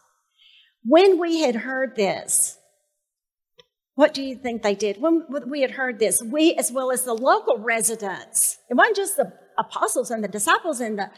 When 0.85 1.19
we 1.19 1.41
had 1.41 1.57
heard 1.57 1.97
this, 1.97 2.57
what 3.95 4.13
do 4.13 4.23
you 4.23 4.35
think 4.37 4.63
they 4.63 4.75
did? 4.75 5.01
When 5.01 5.25
we 5.49 5.59
had 5.59 5.71
heard 5.71 5.99
this, 5.99 6.23
we, 6.23 6.53
as 6.53 6.71
well 6.71 6.89
as 6.89 7.03
the 7.03 7.13
local 7.13 7.57
residents, 7.57 8.59
it 8.69 8.75
wasn't 8.75 8.95
just 8.95 9.17
the 9.17 9.33
apostles 9.57 10.09
and 10.09 10.23
the 10.23 10.29
disciples 10.29 10.79
and 10.79 10.97
the 10.97 11.11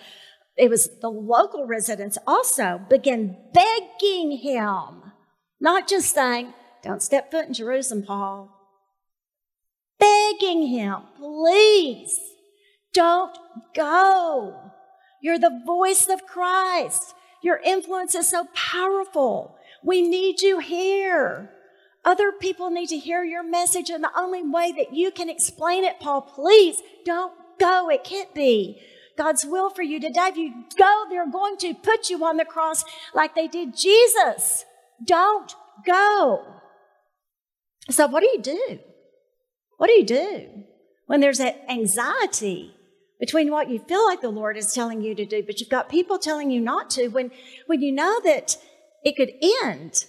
it 0.57 0.69
was 0.69 0.89
the 1.01 1.09
local 1.09 1.67
residents 1.67 2.17
also 2.25 2.81
began 2.89 3.37
begging 3.53 4.31
him, 4.31 5.13
not 5.59 5.87
just 5.87 6.13
saying, 6.13 6.53
Don't 6.83 7.03
step 7.03 7.29
foot 7.31 7.47
in 7.47 7.53
Jerusalem, 7.53 8.03
Paul. 8.03 8.53
Begging 9.99 10.67
him, 10.67 10.97
please, 11.17 12.19
don't 12.93 13.37
go. 13.75 14.71
You're 15.21 15.39
the 15.39 15.61
voice 15.65 16.07
of 16.09 16.25
Christ. 16.25 17.13
Your 17.43 17.57
influence 17.57 18.15
is 18.15 18.27
so 18.27 18.47
powerful. 18.55 19.57
We 19.83 20.01
need 20.01 20.41
you 20.41 20.59
here. 20.59 21.51
Other 22.03 22.31
people 22.31 22.69
need 22.71 22.87
to 22.87 22.97
hear 22.97 23.23
your 23.23 23.43
message, 23.43 23.89
and 23.89 24.03
the 24.03 24.17
only 24.17 24.41
way 24.41 24.71
that 24.71 24.93
you 24.93 25.11
can 25.11 25.29
explain 25.29 25.83
it, 25.83 25.99
Paul, 25.99 26.21
please 26.21 26.81
don't 27.05 27.33
go. 27.59 27.89
It 27.89 28.03
can't 28.03 28.33
be 28.33 28.81
God's 29.17 29.45
will 29.45 29.69
for 29.69 29.81
you 29.81 29.99
today. 29.99 30.27
If 30.27 30.37
you 30.37 30.65
go, 30.77 31.05
they're 31.09 31.29
going 31.29 31.57
to 31.57 31.73
put 31.73 32.09
you 32.09 32.23
on 32.23 32.37
the 32.37 32.45
cross 32.45 32.83
like 33.13 33.35
they 33.35 33.47
did 33.47 33.75
Jesus. 33.75 34.65
Don't 35.03 35.53
go. 35.85 36.45
So, 37.89 38.07
what 38.07 38.21
do 38.21 38.27
you 38.27 38.41
do? 38.41 38.79
What 39.77 39.87
do 39.87 39.93
you 39.93 40.05
do 40.05 40.63
when 41.05 41.19
there's 41.19 41.37
that 41.37 41.65
anxiety 41.69 42.73
between 43.19 43.49
what 43.49 43.69
you 43.69 43.79
feel 43.79 44.05
like 44.05 44.21
the 44.21 44.29
Lord 44.29 44.57
is 44.57 44.73
telling 44.73 45.01
you 45.01 45.15
to 45.15 45.25
do, 45.25 45.43
but 45.43 45.59
you've 45.59 45.69
got 45.69 45.89
people 45.89 46.19
telling 46.19 46.51
you 46.51 46.61
not 46.61 46.89
to, 46.91 47.07
when, 47.07 47.31
when 47.65 47.81
you 47.81 47.91
know 47.91 48.19
that 48.23 48.57
it 49.03 49.15
could 49.15 49.31
end 49.63 50.05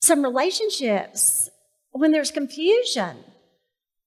some 0.00 0.22
relationships, 0.22 1.50
when 1.90 2.12
there's 2.12 2.30
confusion, 2.30 3.24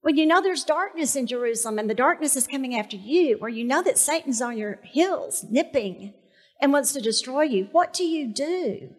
when 0.05 0.17
you 0.17 0.27
know 0.27 0.39
there's 0.39 0.63
darkness 0.63 1.15
in 1.15 1.25
Jerusalem 1.25 1.79
and 1.79 1.89
the 1.89 1.95
darkness 1.95 2.35
is 2.35 2.45
coming 2.45 2.75
after 2.75 2.95
you, 2.95 3.39
or 3.41 3.49
you 3.49 3.63
know 3.63 3.81
that 3.81 3.97
Satan's 3.97 4.39
on 4.39 4.55
your 4.55 4.77
heels, 4.83 5.43
nipping 5.49 6.13
and 6.61 6.71
wants 6.71 6.93
to 6.93 7.01
destroy 7.01 7.41
you, 7.41 7.69
what 7.71 7.91
do 7.91 8.03
you 8.03 8.31
do? 8.31 8.89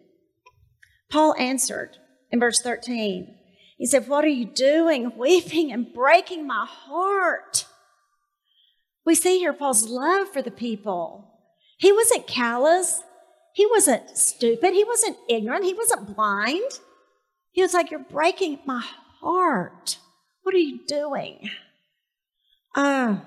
Paul 1.09 1.33
answered 1.39 1.91
in 2.29 2.41
verse 2.41 2.59
13. 2.59 3.33
He 3.77 3.85
said, 3.85 4.09
What 4.09 4.25
are 4.25 4.27
you 4.27 4.43
doing? 4.43 5.13
Weeping 5.15 5.71
and 5.71 5.93
breaking 5.93 6.45
my 6.45 6.65
heart. 6.67 7.67
We 9.05 9.15
see 9.15 9.39
here 9.39 9.53
Paul's 9.53 9.87
love 9.87 10.27
for 10.33 10.41
the 10.41 10.51
people. 10.51 11.39
He 11.77 11.93
wasn't 11.93 12.27
callous. 12.27 13.01
He 13.53 13.65
wasn't 13.65 14.17
stupid. 14.17 14.73
He 14.73 14.83
wasn't 14.83 15.15
ignorant. 15.29 15.63
He 15.63 15.73
wasn't 15.73 16.17
blind. 16.17 16.81
He 17.53 17.61
was 17.61 17.73
like, 17.73 17.91
You're 17.91 18.01
breaking 18.01 18.59
my 18.65 18.83
heart. 19.21 19.99
What 20.47 20.55
are 20.55 20.59
you 20.59 20.79
doing? 20.87 21.49
Ah. 22.73 23.09
Uh, 23.09 23.19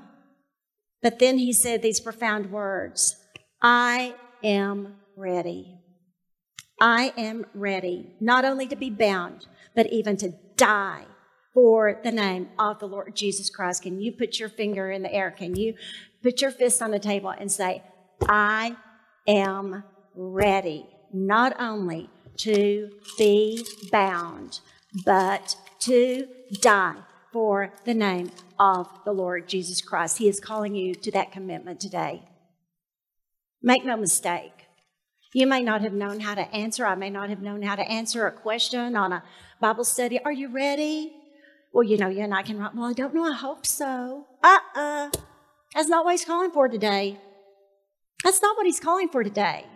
but 1.03 1.19
then 1.19 1.37
he 1.37 1.53
said 1.53 1.83
these 1.83 2.01
profound 2.01 2.51
words 2.51 3.15
I 3.61 4.15
am 4.43 4.95
ready. 5.17 5.83
I 6.81 7.13
am 7.19 7.45
ready 7.53 8.15
not 8.21 8.47
only 8.47 8.67
to 8.69 8.75
be 8.75 8.89
bound, 8.89 9.49
but 9.77 9.93
even 9.93 10.17
to 10.17 10.33
die 10.57 11.05
for 11.53 12.01
the 12.03 12.11
name 12.11 12.49
of 12.59 12.79
the 12.79 12.89
Lord 12.89 13.15
Jesus 13.15 13.51
Christ. 13.51 13.83
Can 13.83 14.01
you 14.01 14.13
put 14.13 14.39
your 14.39 14.49
finger 14.49 14.91
in 14.91 15.03
the 15.03 15.13
air? 15.13 15.31
Can 15.31 15.55
you 15.55 15.75
put 16.23 16.41
your 16.41 16.51
fist 16.51 16.81
on 16.81 16.91
the 16.91 16.99
table 16.99 17.35
and 17.39 17.53
say, 17.53 17.83
I 18.31 18.77
am 19.29 19.85
ready 20.15 20.87
not 21.13 21.61
only 21.61 22.09
to 22.39 22.91
be 23.19 23.63
bound, 23.93 24.61
but 25.05 25.55
to 25.81 26.27
die 26.63 26.97
for 27.33 27.73
the 27.85 27.95
name 27.95 28.31
of 28.59 28.89
the 29.05 29.13
Lord 29.13 29.49
Jesus 29.49 29.81
Christ. 29.81 30.19
He 30.19 30.29
is 30.29 30.41
calling 30.41 30.75
you 30.75 30.95
to 30.95 31.11
that 31.13 31.33
commitment 31.33 31.81
today. 31.81 32.23
Make 33.63 33.85
no 33.85 33.97
mistake. 33.97 34.67
You 35.33 35.47
may 35.47 35.63
not 35.63 35.83
have 35.83 35.93
known 35.93 36.21
how 36.21 36.35
to 36.35 36.53
answer. 36.55 36.85
I 36.85 36.97
may 36.97 37.11
not 37.11 37.29
have 37.29 37.41
known 37.41 37.63
how 37.63 37.77
to 37.77 37.89
answer 37.89 38.27
a 38.27 38.33
question 38.33 38.97
on 38.97 39.13
a 39.13 39.23
Bible 39.61 39.85
study. 39.85 40.19
Are 40.25 40.33
you 40.33 40.49
ready? 40.49 41.13
Well, 41.73 41.85
you 41.85 41.99
know, 41.99 42.09
you 42.09 42.23
and 42.23 42.35
I 42.35 42.43
can 42.43 42.59
write, 42.59 42.75
well, 42.75 42.91
I 42.91 42.93
don't 42.93 43.15
know. 43.15 43.25
I 43.25 43.35
hope 43.35 43.65
so. 43.65 44.27
Uh 44.43 44.59
uh-uh. 44.77 44.81
uh. 44.81 45.11
That's 45.75 45.89
not 45.89 46.05
what 46.05 46.13
he's 46.13 46.25
calling 46.25 46.51
for 46.51 46.69
today. 46.69 47.19
That's 48.25 48.43
not 48.43 48.57
what 48.57 48.67
he's 48.67 48.81
calling 48.81 49.09
for 49.09 49.23
today. 49.23 49.67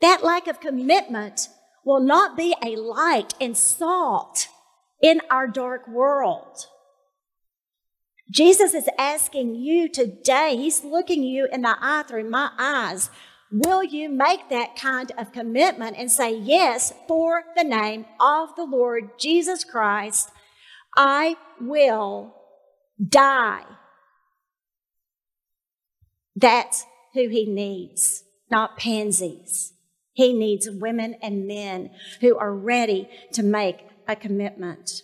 That 0.00 0.24
lack 0.24 0.48
of 0.48 0.60
commitment 0.60 1.48
will 1.84 2.00
not 2.00 2.36
be 2.36 2.54
a 2.64 2.76
light 2.76 3.34
and 3.40 3.56
salt 3.56 4.48
in 5.02 5.20
our 5.30 5.46
dark 5.46 5.86
world. 5.88 6.66
Jesus 8.30 8.74
is 8.74 8.88
asking 8.98 9.54
you 9.54 9.88
today, 9.88 10.56
He's 10.56 10.84
looking 10.84 11.22
you 11.22 11.48
in 11.50 11.62
the 11.62 11.76
eye 11.80 12.04
through 12.06 12.28
my 12.28 12.50
eyes. 12.58 13.10
Will 13.50 13.82
you 13.82 14.10
make 14.10 14.50
that 14.50 14.76
kind 14.76 15.10
of 15.16 15.32
commitment 15.32 15.96
and 15.96 16.10
say, 16.10 16.36
Yes, 16.36 16.92
for 17.06 17.44
the 17.56 17.64
name 17.64 18.04
of 18.20 18.54
the 18.56 18.64
Lord 18.64 19.18
Jesus 19.18 19.64
Christ, 19.64 20.30
I 20.96 21.36
will 21.58 22.34
die? 23.02 23.64
That's 26.36 26.84
who 27.14 27.28
He 27.28 27.46
needs, 27.46 28.24
not 28.50 28.76
pansies. 28.76 29.72
He 30.12 30.34
needs 30.34 30.68
women 30.68 31.14
and 31.22 31.46
men 31.46 31.90
who 32.20 32.36
are 32.36 32.52
ready 32.52 33.08
to 33.32 33.42
make 33.42 33.87
a 34.08 34.16
commitment. 34.16 35.02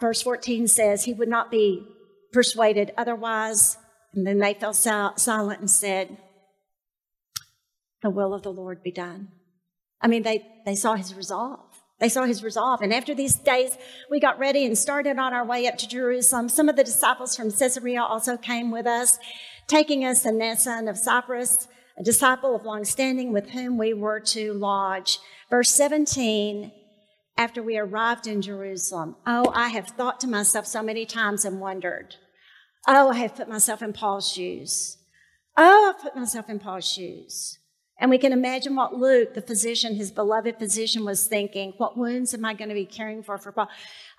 Verse 0.00 0.22
14 0.22 0.66
says, 0.66 1.04
He 1.04 1.12
would 1.12 1.28
not 1.28 1.50
be 1.50 1.86
persuaded 2.32 2.92
otherwise. 2.96 3.76
And 4.14 4.26
then 4.26 4.38
they 4.38 4.54
fell 4.54 4.72
silent 4.72 5.60
and 5.60 5.70
said, 5.70 6.16
The 8.02 8.10
will 8.10 8.34
of 8.34 8.42
the 8.42 8.52
Lord 8.52 8.82
be 8.82 8.90
done. 8.90 9.28
I 10.00 10.08
mean, 10.08 10.22
they, 10.22 10.44
they 10.64 10.74
saw 10.74 10.94
his 10.94 11.14
resolve. 11.14 11.60
They 12.00 12.08
saw 12.08 12.24
his 12.24 12.44
resolve. 12.44 12.80
And 12.80 12.94
after 12.94 13.14
these 13.14 13.34
days, 13.34 13.76
we 14.10 14.20
got 14.20 14.38
ready 14.38 14.64
and 14.64 14.78
started 14.78 15.18
on 15.18 15.34
our 15.34 15.44
way 15.44 15.66
up 15.66 15.76
to 15.78 15.88
Jerusalem. 15.88 16.48
Some 16.48 16.68
of 16.68 16.76
the 16.76 16.84
disciples 16.84 17.36
from 17.36 17.50
Caesarea 17.50 18.02
also 18.02 18.36
came 18.36 18.70
with 18.70 18.86
us, 18.86 19.18
taking 19.66 20.04
us 20.04 20.22
to 20.22 20.30
Mnason 20.30 20.88
of 20.88 20.96
Cyprus, 20.96 21.66
a 21.98 22.04
disciple 22.04 22.54
of 22.54 22.64
long 22.64 22.84
standing 22.84 23.32
with 23.32 23.50
whom 23.50 23.76
we 23.76 23.92
were 23.92 24.20
to 24.20 24.52
lodge. 24.54 25.18
Verse 25.50 25.70
17 25.70 26.70
after 27.38 27.62
we 27.62 27.78
arrived 27.78 28.26
in 28.26 28.42
Jerusalem. 28.42 29.14
Oh, 29.24 29.50
I 29.54 29.68
have 29.68 29.86
thought 29.86 30.18
to 30.20 30.26
myself 30.26 30.66
so 30.66 30.82
many 30.82 31.06
times 31.06 31.44
and 31.44 31.60
wondered. 31.60 32.16
Oh, 32.86 33.10
I 33.10 33.18
have 33.18 33.36
put 33.36 33.48
myself 33.48 33.80
in 33.80 33.92
Paul's 33.92 34.30
shoes. 34.30 34.98
Oh, 35.56 35.94
I've 35.94 36.02
put 36.02 36.16
myself 36.16 36.50
in 36.50 36.58
Paul's 36.58 36.90
shoes. 36.90 37.58
And 38.00 38.10
we 38.10 38.18
can 38.18 38.32
imagine 38.32 38.76
what 38.76 38.94
Luke, 38.94 39.34
the 39.34 39.42
physician, 39.42 39.96
his 39.96 40.12
beloved 40.12 40.56
physician, 40.58 41.04
was 41.04 41.26
thinking. 41.26 41.74
What 41.78 41.96
wounds 41.96 42.32
am 42.32 42.44
I 42.44 42.54
going 42.54 42.68
to 42.68 42.74
be 42.74 42.86
caring 42.86 43.24
for 43.24 43.38
for 43.38 43.50
Paul? 43.50 43.68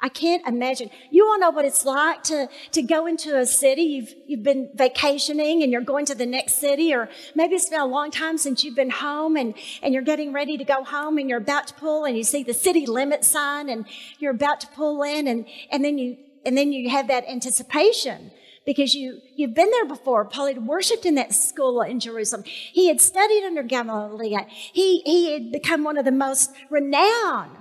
I 0.01 0.09
can't 0.09 0.45
imagine. 0.45 0.89
You 1.11 1.25
all 1.25 1.39
know 1.39 1.49
what 1.49 1.63
it's 1.63 1.85
like 1.85 2.23
to, 2.23 2.49
to 2.71 2.81
go 2.81 3.05
into 3.05 3.37
a 3.37 3.45
city. 3.45 3.83
You've, 3.83 4.13
you've 4.27 4.43
been 4.43 4.69
vacationing 4.75 5.63
and 5.63 5.71
you're 5.71 5.81
going 5.81 6.05
to 6.07 6.15
the 6.15 6.25
next 6.25 6.55
city, 6.55 6.93
or 6.93 7.07
maybe 7.35 7.55
it's 7.55 7.69
been 7.69 7.79
a 7.79 7.85
long 7.85 8.11
time 8.11 8.37
since 8.37 8.65
you've 8.65 8.75
been 8.75 8.89
home 8.89 9.37
and, 9.37 9.53
and 9.81 9.93
you're 9.93 10.03
getting 10.03 10.33
ready 10.33 10.57
to 10.57 10.65
go 10.65 10.83
home 10.83 11.17
and 11.17 11.29
you're 11.29 11.39
about 11.39 11.67
to 11.67 11.73
pull 11.75 12.03
and 12.03 12.17
you 12.17 12.23
see 12.23 12.43
the 12.43 12.53
city 12.53 12.85
limit 12.85 13.23
sign 13.23 13.69
and 13.69 13.85
you're 14.19 14.33
about 14.33 14.59
to 14.59 14.67
pull 14.67 15.03
in 15.03 15.25
and, 15.25 15.45
and 15.71 15.85
then 15.85 15.97
you, 15.97 16.17
and 16.45 16.57
then 16.57 16.73
you 16.73 16.89
have 16.89 17.07
that 17.07 17.25
anticipation 17.29 18.31
because 18.65 18.93
you, 18.93 19.19
you've 19.35 19.55
been 19.55 19.71
there 19.71 19.85
before. 19.85 20.25
Paul 20.25 20.47
had 20.47 20.67
worshiped 20.67 21.05
in 21.05 21.15
that 21.15 21.33
school 21.33 21.81
in 21.81 21.99
Jerusalem. 21.99 22.43
He 22.45 22.87
had 22.87 23.01
studied 23.01 23.45
under 23.45 23.63
Gamaliel. 23.63 24.45
He, 24.49 25.01
he 25.01 25.33
had 25.33 25.51
become 25.51 25.83
one 25.83 25.97
of 25.97 26.05
the 26.05 26.11
most 26.11 26.51
renowned 26.69 27.57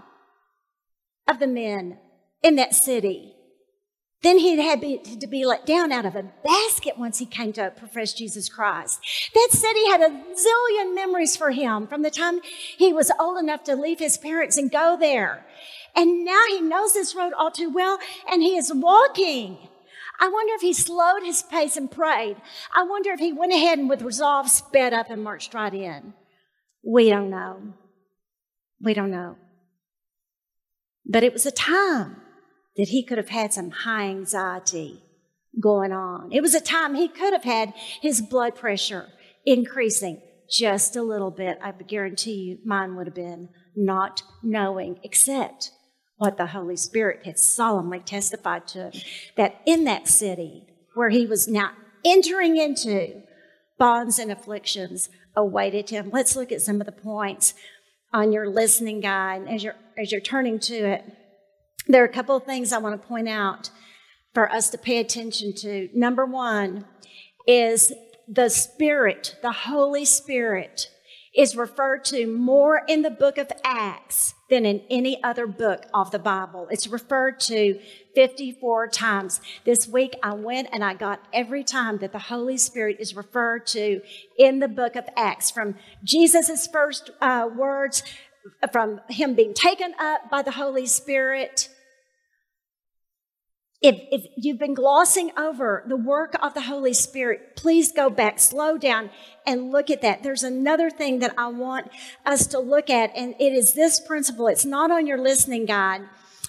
of 1.26 1.38
the 1.38 1.46
men 1.46 1.98
in 2.42 2.56
that 2.56 2.74
city. 2.74 3.34
Then 4.22 4.38
he 4.38 4.60
had 4.60 4.80
to 4.80 5.26
be 5.28 5.44
let 5.44 5.64
down 5.64 5.92
out 5.92 6.04
of 6.04 6.16
a 6.16 6.30
basket 6.44 6.98
once 6.98 7.18
he 7.18 7.26
came 7.26 7.52
to 7.52 7.72
profess 7.76 8.12
Jesus 8.12 8.48
Christ. 8.48 9.00
That 9.32 9.50
city 9.52 9.86
had 9.86 10.00
a 10.00 10.10
zillion 10.10 10.94
memories 10.94 11.36
for 11.36 11.52
him 11.52 11.86
from 11.86 12.02
the 12.02 12.10
time 12.10 12.40
he 12.76 12.92
was 12.92 13.12
old 13.20 13.38
enough 13.38 13.62
to 13.64 13.76
leave 13.76 14.00
his 14.00 14.18
parents 14.18 14.56
and 14.56 14.72
go 14.72 14.96
there. 14.98 15.46
And 15.94 16.24
now 16.24 16.42
he 16.48 16.60
knows 16.60 16.94
this 16.94 17.14
road 17.14 17.32
all 17.32 17.52
too 17.52 17.70
well 17.70 17.98
and 18.28 18.42
he 18.42 18.56
is 18.56 18.72
walking 18.74 19.58
I 20.20 20.28
wonder 20.28 20.54
if 20.54 20.62
he 20.62 20.72
slowed 20.72 21.22
his 21.22 21.42
pace 21.42 21.76
and 21.76 21.90
prayed. 21.90 22.36
I 22.74 22.82
wonder 22.82 23.10
if 23.10 23.20
he 23.20 23.32
went 23.32 23.52
ahead 23.52 23.78
and 23.78 23.88
with 23.88 24.02
resolve 24.02 24.50
sped 24.50 24.92
up 24.92 25.10
and 25.10 25.22
marched 25.22 25.54
right 25.54 25.72
in. 25.72 26.14
We 26.82 27.08
don't 27.08 27.30
know. 27.30 27.74
We 28.80 28.94
don't 28.94 29.10
know. 29.10 29.36
But 31.06 31.24
it 31.24 31.32
was 31.32 31.46
a 31.46 31.50
time 31.50 32.16
that 32.76 32.88
he 32.88 33.02
could 33.02 33.18
have 33.18 33.28
had 33.28 33.52
some 33.52 33.70
high 33.70 34.08
anxiety 34.08 35.02
going 35.60 35.92
on. 35.92 36.32
It 36.32 36.42
was 36.42 36.54
a 36.54 36.60
time 36.60 36.94
he 36.94 37.08
could 37.08 37.32
have 37.32 37.44
had 37.44 37.72
his 38.00 38.20
blood 38.20 38.54
pressure 38.54 39.06
increasing 39.44 40.20
just 40.50 40.96
a 40.96 41.02
little 41.02 41.30
bit. 41.30 41.58
I 41.62 41.72
guarantee 41.72 42.34
you 42.34 42.58
mine 42.64 42.96
would 42.96 43.06
have 43.06 43.14
been 43.14 43.48
not 43.76 44.22
knowing, 44.42 44.98
except 45.02 45.72
what 46.18 46.36
the 46.36 46.48
Holy 46.48 46.76
Spirit 46.76 47.24
had 47.24 47.38
solemnly 47.38 48.00
testified 48.00 48.66
to 48.68 48.90
him 48.90 49.02
that 49.36 49.60
in 49.66 49.84
that 49.84 50.08
city 50.08 50.66
where 50.94 51.10
he 51.10 51.26
was 51.26 51.48
now 51.48 51.70
entering 52.04 52.56
into, 52.56 53.22
bonds 53.78 54.18
and 54.18 54.30
afflictions 54.30 55.08
awaited 55.36 55.90
him. 55.90 56.10
Let's 56.12 56.36
look 56.36 56.52
at 56.52 56.60
some 56.60 56.80
of 56.80 56.86
the 56.86 56.92
points 56.92 57.54
on 58.12 58.32
your 58.32 58.48
listening 58.48 59.00
guide 59.00 59.46
as 59.48 59.62
you're 59.62 59.76
as 59.96 60.12
you're 60.12 60.20
turning 60.20 60.58
to 60.58 60.74
it. 60.74 61.04
There 61.86 62.02
are 62.02 62.06
a 62.06 62.12
couple 62.12 62.36
of 62.36 62.44
things 62.44 62.72
I 62.72 62.78
want 62.78 63.00
to 63.00 63.08
point 63.08 63.28
out 63.28 63.70
for 64.34 64.50
us 64.50 64.70
to 64.70 64.78
pay 64.78 64.98
attention 64.98 65.54
to. 65.56 65.88
Number 65.94 66.26
one 66.26 66.84
is 67.46 67.92
the 68.26 68.48
Spirit, 68.48 69.36
the 69.42 69.52
Holy 69.52 70.04
Spirit 70.04 70.90
is 71.38 71.54
referred 71.54 72.04
to 72.04 72.26
more 72.26 72.82
in 72.88 73.02
the 73.02 73.10
book 73.10 73.38
of 73.38 73.48
Acts 73.62 74.34
than 74.50 74.66
in 74.66 74.82
any 74.90 75.22
other 75.22 75.46
book 75.46 75.86
of 75.94 76.10
the 76.10 76.18
Bible. 76.18 76.66
It's 76.68 76.88
referred 76.88 77.38
to 77.40 77.78
54 78.16 78.88
times. 78.88 79.40
This 79.64 79.86
week 79.86 80.16
I 80.20 80.32
went 80.34 80.66
and 80.72 80.82
I 80.82 80.94
got 80.94 81.20
every 81.32 81.62
time 81.62 81.98
that 81.98 82.10
the 82.10 82.18
Holy 82.18 82.56
Spirit 82.56 82.96
is 82.98 83.14
referred 83.14 83.68
to 83.68 84.00
in 84.36 84.58
the 84.58 84.66
book 84.66 84.96
of 84.96 85.04
Acts 85.16 85.48
from 85.48 85.76
Jesus' 86.02 86.66
first 86.66 87.10
uh, 87.20 87.48
words, 87.54 88.02
from 88.72 89.00
him 89.08 89.34
being 89.34 89.54
taken 89.54 89.94
up 90.00 90.28
by 90.28 90.42
the 90.42 90.50
Holy 90.50 90.86
Spirit 90.86 91.68
if, 93.80 93.96
if 94.10 94.26
you've 94.36 94.58
been 94.58 94.74
glossing 94.74 95.30
over 95.38 95.84
the 95.86 95.96
work 95.96 96.34
of 96.42 96.52
the 96.54 96.62
Holy 96.62 96.92
Spirit, 96.92 97.54
please 97.54 97.92
go 97.92 98.10
back, 98.10 98.40
slow 98.40 98.76
down, 98.76 99.10
and 99.46 99.70
look 99.70 99.88
at 99.88 100.02
that. 100.02 100.24
There's 100.24 100.42
another 100.42 100.90
thing 100.90 101.20
that 101.20 101.32
I 101.38 101.46
want 101.48 101.88
us 102.26 102.48
to 102.48 102.58
look 102.58 102.90
at, 102.90 103.12
and 103.14 103.36
it 103.38 103.52
is 103.52 103.74
this 103.74 104.00
principle. 104.00 104.48
It's 104.48 104.64
not 104.64 104.90
on 104.90 105.06
your 105.06 105.18
listening 105.18 105.64
guide, 105.64 106.02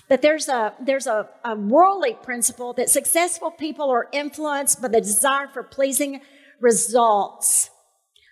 but 0.08 0.24
there's 0.24 0.48
a 0.48 0.74
there's 0.82 1.06
a, 1.06 1.30
a 1.46 1.56
worldly 1.56 2.16
principle 2.16 2.74
that 2.74 2.90
successful 2.90 3.52
people 3.52 3.92
are 3.92 4.08
influenced 4.12 4.82
by 4.82 4.88
the 4.88 5.02
desire 5.02 5.48
for 5.48 5.62
pleasing 5.62 6.22
results. 6.60 7.70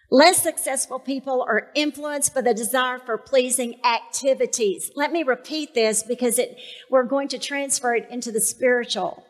Less 0.09 0.41
successful 0.41 0.99
people 0.99 1.41
are 1.41 1.69
influenced 1.75 2.33
by 2.33 2.41
the 2.41 2.53
desire 2.53 2.97
for 2.97 3.17
pleasing 3.17 3.81
activities. 3.83 4.89
Let 4.95 5.11
me 5.11 5.23
repeat 5.23 5.73
this 5.73 6.01
because 6.01 6.39
it, 6.39 6.57
we're 6.89 7.03
going 7.03 7.27
to 7.29 7.39
transfer 7.39 7.93
it 7.93 8.07
into 8.09 8.31
the 8.31 8.39
spiritual. 8.39 9.25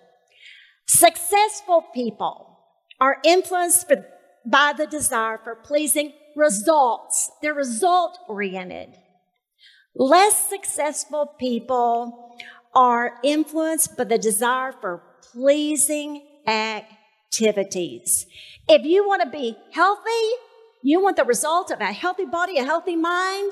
Successful 0.85 1.83
people 1.93 2.59
are 2.99 3.17
influenced 3.25 3.91
by 4.45 4.73
the 4.77 4.85
desire 4.85 5.39
for 5.43 5.55
pleasing 5.55 6.13
results. 6.35 7.31
They're 7.41 7.55
result 7.55 8.19
oriented. 8.27 8.95
Less 9.95 10.47
successful 10.47 11.25
people 11.39 12.37
are 12.75 13.13
influenced 13.23 13.97
by 13.97 14.03
the 14.03 14.19
desire 14.19 14.71
for 14.71 15.01
pleasing 15.31 16.21
activities. 16.45 18.27
If 18.69 18.85
you 18.85 19.07
want 19.07 19.23
to 19.23 19.29
be 19.29 19.57
healthy, 19.71 20.31
you 20.87 21.01
want 21.01 21.17
the 21.17 21.25
result 21.25 21.69
of 21.69 21.81
a 21.81 21.91
healthy 21.91 22.25
body, 22.25 22.57
a 22.57 22.63
healthy 22.63 22.95
mind, 22.95 23.51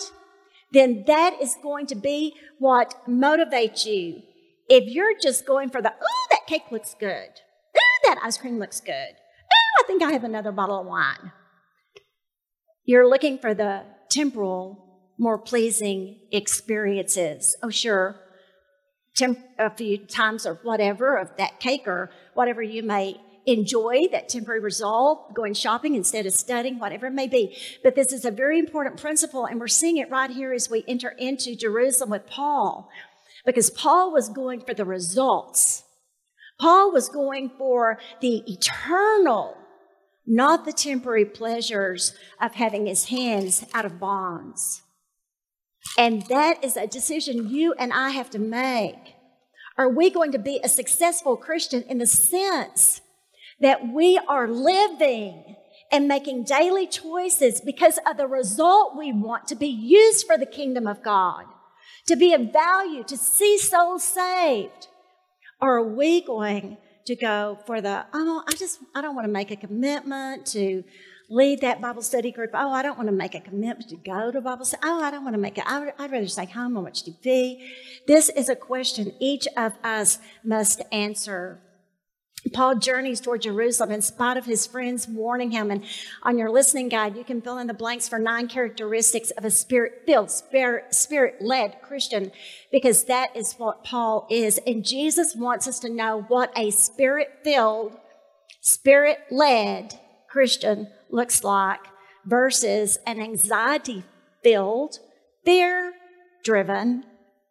then 0.72 1.04
that 1.06 1.42
is 1.42 1.58
going 1.62 1.86
to 1.88 1.96
be 1.96 2.34
what 2.60 2.96
motivates 3.08 3.86
you. 3.86 4.22
If 4.70 4.86
you're 4.88 5.20
just 5.22 5.46
going 5.46 5.70
for 5.70 5.82
the, 5.82 5.92
oh, 5.92 6.28
that 6.32 6.48
cake 6.48 6.72
looks 6.72 6.96
good. 6.98 7.30
Oh, 7.78 8.00
that 8.06 8.20
ice 8.24 8.38
cream 8.38 8.58
looks 8.58 8.80
good. 8.80 8.94
Oh, 8.94 9.84
I 9.84 9.84
think 9.86 10.02
I 10.02 10.14
have 10.14 10.24
another 10.24 10.54
bottle 10.54 10.80
of 10.80 10.88
wine. 10.88 11.34
You're 12.86 13.10
looking 13.10 13.38
for 13.38 13.54
the 13.54 13.84
temporal, 14.10 15.12
more 15.20 15.38
pleasing 15.38 16.22
experiences. 16.32 17.58
Oh, 17.62 17.70
sure, 17.70 18.16
a 19.60 19.70
few 19.76 19.98
times 19.98 20.46
or 20.46 20.56
whatever 20.64 21.18
of 21.18 21.36
that 21.38 21.60
cake 21.60 21.84
or 21.86 22.12
whatever 22.34 22.62
you 22.62 22.82
may 22.82 23.20
enjoy 23.46 24.08
that 24.12 24.30
temporary 24.30 24.60
result, 24.60 25.34
going 25.34 25.54
shopping 25.54 25.96
instead 25.96 26.26
of 26.26 26.34
studying, 26.34 26.80
whatever 26.80 27.08
it 27.08 27.14
may 27.14 27.28
be. 27.28 27.58
But 27.84 27.96
this 27.96 28.12
is 28.12 28.26
a 28.26 28.32
very 28.32 28.60
important 28.60 29.00
principle, 29.00 29.46
and 29.46 29.60
we're 29.60 29.68
seeing 29.68 29.98
it 29.98 30.10
right 30.10 30.32
here 30.32 30.54
as 30.54 30.70
we 30.70 30.84
enter 30.88 31.10
into 31.10 31.56
Jerusalem 31.56 32.10
with 32.10 32.28
Paul, 32.28 32.90
because 33.46 33.70
Paul 33.70 34.12
was 34.12 34.30
going 34.30 34.62
for 34.62 34.74
the 34.74 34.86
results. 34.86 35.84
Paul 36.60 36.92
was 36.92 37.10
going 37.10 37.52
for 37.58 38.00
the 38.22 38.44
eternal, 38.52 39.58
not 40.26 40.66
the 40.66 40.74
temporary 40.74 41.26
pleasures 41.26 42.16
of 42.42 42.56
having 42.56 42.86
his 42.86 43.06
hands 43.06 43.66
out 43.74 43.86
of 43.86 44.00
bonds. 44.00 44.82
And 45.98 46.24
that 46.24 46.64
is 46.64 46.78
a 46.78 46.88
decision 46.88 47.50
you 47.50 47.74
and 47.78 47.94
I 47.94 48.10
have 48.10 48.30
to 48.32 48.40
make. 48.40 49.16
Are 49.78 49.90
we 49.90 50.10
going 50.10 50.32
to 50.32 50.40
be 50.40 50.60
a 50.64 50.70
successful 50.70 51.38
Christian 51.38 51.84
in 51.84 51.98
the 51.98 52.08
sense 52.08 53.02
that 53.60 53.88
we 53.88 54.20
are 54.28 54.48
living 54.48 55.56
and 55.92 56.08
making 56.08 56.44
daily 56.44 56.88
choices 56.88 57.62
because 57.62 58.00
of 58.10 58.18
the 58.18 58.28
result 58.28 58.98
we 58.98 59.14
want 59.14 59.48
to 59.48 59.56
be 59.56 59.68
used 59.68 60.26
for 60.26 60.38
the 60.38 60.46
kingdom 60.46 60.88
of 60.88 61.04
God, 61.04 61.46
to 62.08 62.16
be 62.16 62.34
of 62.34 62.52
value, 62.52 63.04
to 63.04 63.18
see 63.18 63.58
souls 63.58 64.04
saved? 64.04 64.88
Or 65.62 65.78
are 65.78 65.84
we 65.84 66.22
going 66.22 66.78
to 67.06 67.16
go 67.16 67.60
for 67.66 67.82
the, 67.82 68.06
oh, 68.14 68.44
I 68.48 68.54
just, 68.54 68.80
I 68.94 69.02
don't 69.02 69.16
want 69.16 69.26
to 69.26 69.32
make 69.32 69.52
a 69.52 69.56
commitment 69.56 70.46
to 70.48 70.84
lead 71.30 71.62
that 71.62 71.82
Bible 71.82 72.02
study 72.02 72.32
group. 72.32 72.52
Oh, 72.54 72.72
I 72.72 72.84
don't 72.84 72.98
want 72.98 73.10
to 73.10 73.16
make 73.16 73.36
a 73.36 73.40
commitment 73.40 73.90
to 73.90 73.96
go 73.98 74.32
to 74.32 74.42
Bible 74.42 74.66
study. 74.66 74.82
Oh, 74.86 75.02
I 75.02 75.12
don't 75.12 75.24
want 75.24 75.36
to 75.36 75.42
make 75.42 75.58
it. 75.58 75.64
I 75.66 75.80
would, 75.80 75.94
I'd 75.98 76.12
rather 76.12 76.28
stay 76.28 76.46
home 76.46 76.76
and 76.76 76.86
watch 76.86 77.04
TV. 77.04 77.68
This 78.08 78.30
is 78.30 78.50
a 78.50 78.56
question 78.56 79.14
each 79.20 79.48
of 79.58 79.74
us 79.84 80.20
must 80.44 80.82
answer. 80.92 81.62
Paul 82.54 82.76
journeys 82.76 83.20
toward 83.20 83.42
Jerusalem 83.42 83.92
in 83.92 84.02
spite 84.02 84.38
of 84.38 84.46
his 84.46 84.68
friends 84.68 85.08
warning 85.08 85.52
him. 85.52 85.72
And 85.72 85.84
on 86.24 86.38
your 86.38 86.50
listening 86.50 86.90
guide, 86.90 87.18
you 87.18 87.24
can 87.24 87.42
fill 87.42 87.58
in 87.58 87.68
the 87.68 87.74
blanks 87.74 88.08
for 88.08 88.20
nine 88.20 88.48
characteristics 88.48 89.32
of 89.32 89.46
a 89.46 89.52
spirit 89.52 90.04
filled, 90.06 90.32
spirit 90.32 91.36
led 91.42 91.82
Christian, 91.82 92.32
because 92.72 93.06
that 93.06 93.36
is 93.36 93.54
what 93.54 93.84
Paul 93.84 94.28
is. 94.30 94.60
And 94.66 94.86
Jesus 94.86 95.36
wants 95.36 95.68
us 95.68 95.80
to 95.80 95.90
know 95.90 96.26
what 96.28 96.52
a 96.56 96.72
spirit 96.72 97.30
filled, 97.44 97.98
spirit 98.62 99.20
led 99.32 100.00
Christian 100.30 100.88
looks 101.10 101.44
like 101.44 101.80
versus 102.26 102.98
an 103.06 103.20
anxiety 103.20 104.04
filled, 104.44 105.00
fear 105.44 105.94
driven, 106.44 107.04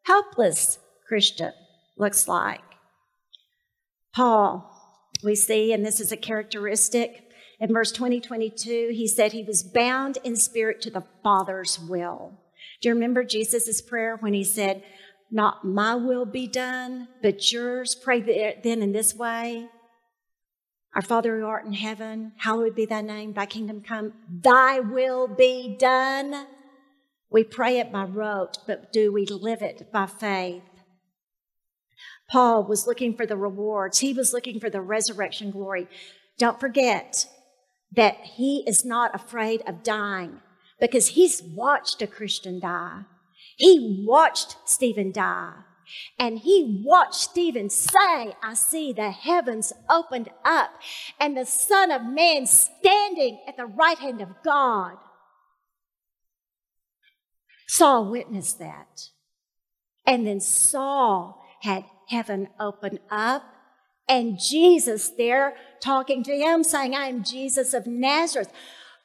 helpless 0.04 0.78
Christian 1.08 1.52
looks 1.96 2.28
like. 2.28 2.60
Paul 4.14 4.70
we 5.24 5.34
see, 5.34 5.72
and 5.72 5.84
this 5.84 6.00
is 6.00 6.12
a 6.12 6.16
characteristic. 6.16 7.30
In 7.60 7.72
verse 7.72 7.92
20, 7.92 8.20
22, 8.20 8.90
he 8.92 9.06
said 9.08 9.32
he 9.32 9.44
was 9.44 9.62
bound 9.62 10.18
in 10.24 10.36
spirit 10.36 10.80
to 10.82 10.90
the 10.90 11.04
Father's 11.22 11.78
will. 11.78 12.38
Do 12.80 12.88
you 12.88 12.94
remember 12.94 13.24
Jesus' 13.24 13.80
prayer 13.80 14.16
when 14.16 14.34
he 14.34 14.44
said, 14.44 14.82
Not 15.30 15.64
my 15.64 15.94
will 15.94 16.26
be 16.26 16.46
done, 16.46 17.08
but 17.22 17.52
yours? 17.52 17.94
Pray 17.94 18.20
then 18.62 18.82
in 18.82 18.92
this 18.92 19.14
way 19.14 19.68
Our 20.94 21.02
Father 21.02 21.38
who 21.38 21.46
art 21.46 21.64
in 21.64 21.72
heaven, 21.72 22.32
hallowed 22.38 22.74
be 22.74 22.86
thy 22.86 23.00
name, 23.00 23.32
thy 23.32 23.46
kingdom 23.46 23.80
come, 23.80 24.12
thy 24.28 24.80
will 24.80 25.26
be 25.28 25.76
done. 25.78 26.46
We 27.30 27.42
pray 27.44 27.78
it 27.78 27.90
by 27.90 28.04
rote, 28.04 28.58
but 28.66 28.92
do 28.92 29.12
we 29.12 29.26
live 29.26 29.62
it 29.62 29.90
by 29.90 30.06
faith? 30.06 30.62
Paul 32.34 32.64
was 32.64 32.88
looking 32.88 33.14
for 33.14 33.26
the 33.26 33.36
rewards, 33.36 34.00
he 34.00 34.12
was 34.12 34.32
looking 34.32 34.58
for 34.58 34.68
the 34.68 34.80
resurrection 34.80 35.52
glory. 35.52 35.86
Don't 36.36 36.58
forget 36.58 37.28
that 37.92 38.16
he 38.24 38.64
is 38.66 38.84
not 38.84 39.14
afraid 39.14 39.62
of 39.68 39.84
dying 39.84 40.40
because 40.80 41.10
he's 41.10 41.40
watched 41.40 42.02
a 42.02 42.08
Christian 42.08 42.58
die. 42.58 43.02
He 43.56 44.04
watched 44.04 44.56
Stephen 44.64 45.12
die. 45.12 45.52
And 46.18 46.40
he 46.40 46.82
watched 46.84 47.14
Stephen 47.14 47.70
say, 47.70 48.34
I 48.42 48.54
see 48.54 48.92
the 48.92 49.12
heavens 49.12 49.72
opened 49.88 50.28
up 50.44 50.70
and 51.20 51.36
the 51.36 51.46
Son 51.46 51.92
of 51.92 52.02
Man 52.02 52.46
standing 52.46 53.38
at 53.46 53.56
the 53.56 53.66
right 53.66 53.98
hand 53.98 54.20
of 54.20 54.30
God. 54.44 54.96
Saul 57.68 58.10
witnessed 58.10 58.58
that. 58.58 59.10
And 60.04 60.26
then 60.26 60.40
Saul 60.40 61.40
had 61.60 61.84
heaven 62.08 62.48
open 62.58 62.98
up. 63.10 63.44
And 64.08 64.38
Jesus 64.38 65.10
there 65.10 65.54
talking 65.80 66.22
to 66.24 66.36
him, 66.36 66.62
saying, 66.62 66.94
I 66.94 67.06
am 67.06 67.24
Jesus 67.24 67.72
of 67.72 67.86
Nazareth. 67.86 68.52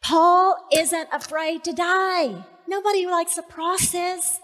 Paul 0.01 0.55
isn't 0.73 1.09
afraid 1.11 1.63
to 1.63 1.73
die. 1.73 2.45
Nobody 2.67 3.05
likes 3.05 3.35
the 3.35 3.43
process, 3.43 4.39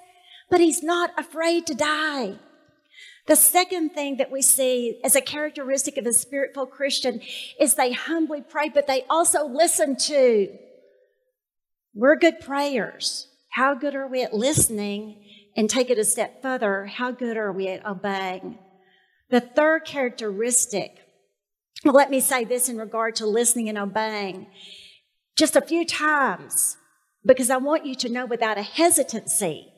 but 0.50 0.60
he's 0.60 0.82
not 0.82 1.12
afraid 1.18 1.68
to 1.68 1.76
die. 1.76 2.36
The 3.28 3.36
second 3.36 3.90
thing 3.90 4.18
that 4.18 4.32
we 4.32 4.42
see 4.42 5.00
as 5.04 5.16
a 5.16 5.22
characteristic 5.22 5.98
of 5.98 6.06
a 6.06 6.14
spiritual 6.14 6.68
Christian 6.68 7.22
is 7.60 7.74
they 7.74 7.92
humbly 7.92 8.42
pray, 8.42 8.70
but 8.70 8.88
they 8.88 9.04
also 9.10 9.48
listen 9.48 9.96
to. 9.98 10.50
We're 11.94 12.18
good 12.18 12.40
prayers. 12.40 13.28
How 13.50 13.74
good 13.74 13.96
are 13.96 14.08
we 14.08 14.22
at 14.22 14.34
listening 14.34 15.25
and 15.56 15.70
take 15.70 15.90
it 15.90 15.98
a 15.98 16.04
step 16.04 16.42
further, 16.42 16.86
how 16.86 17.12
good 17.12 17.38
are 17.38 17.52
we 17.52 17.68
at 17.70 17.86
obeying? 17.86 18.58
The 19.30 19.42
third 19.42 19.86
characteristic, 19.86 21.00
well, 21.84 21.94
let 21.94 22.10
me 22.10 22.20
say 22.20 22.44
this 22.44 22.70
in 22.70 22.78
regard 22.78 23.16
to 23.18 23.26
listening 23.26 23.70
and 23.70 23.78
obeying. 23.78 24.48
Just 25.38 25.56
a 25.56 25.62
few 25.62 25.86
times, 25.86 26.78
because 27.26 27.50
I 27.50 27.58
want 27.58 27.86
you 27.86 27.96
to 27.96 28.10
know 28.10 28.26
without 28.26 28.58
a 28.58 28.64
hesitancy, 28.64 29.72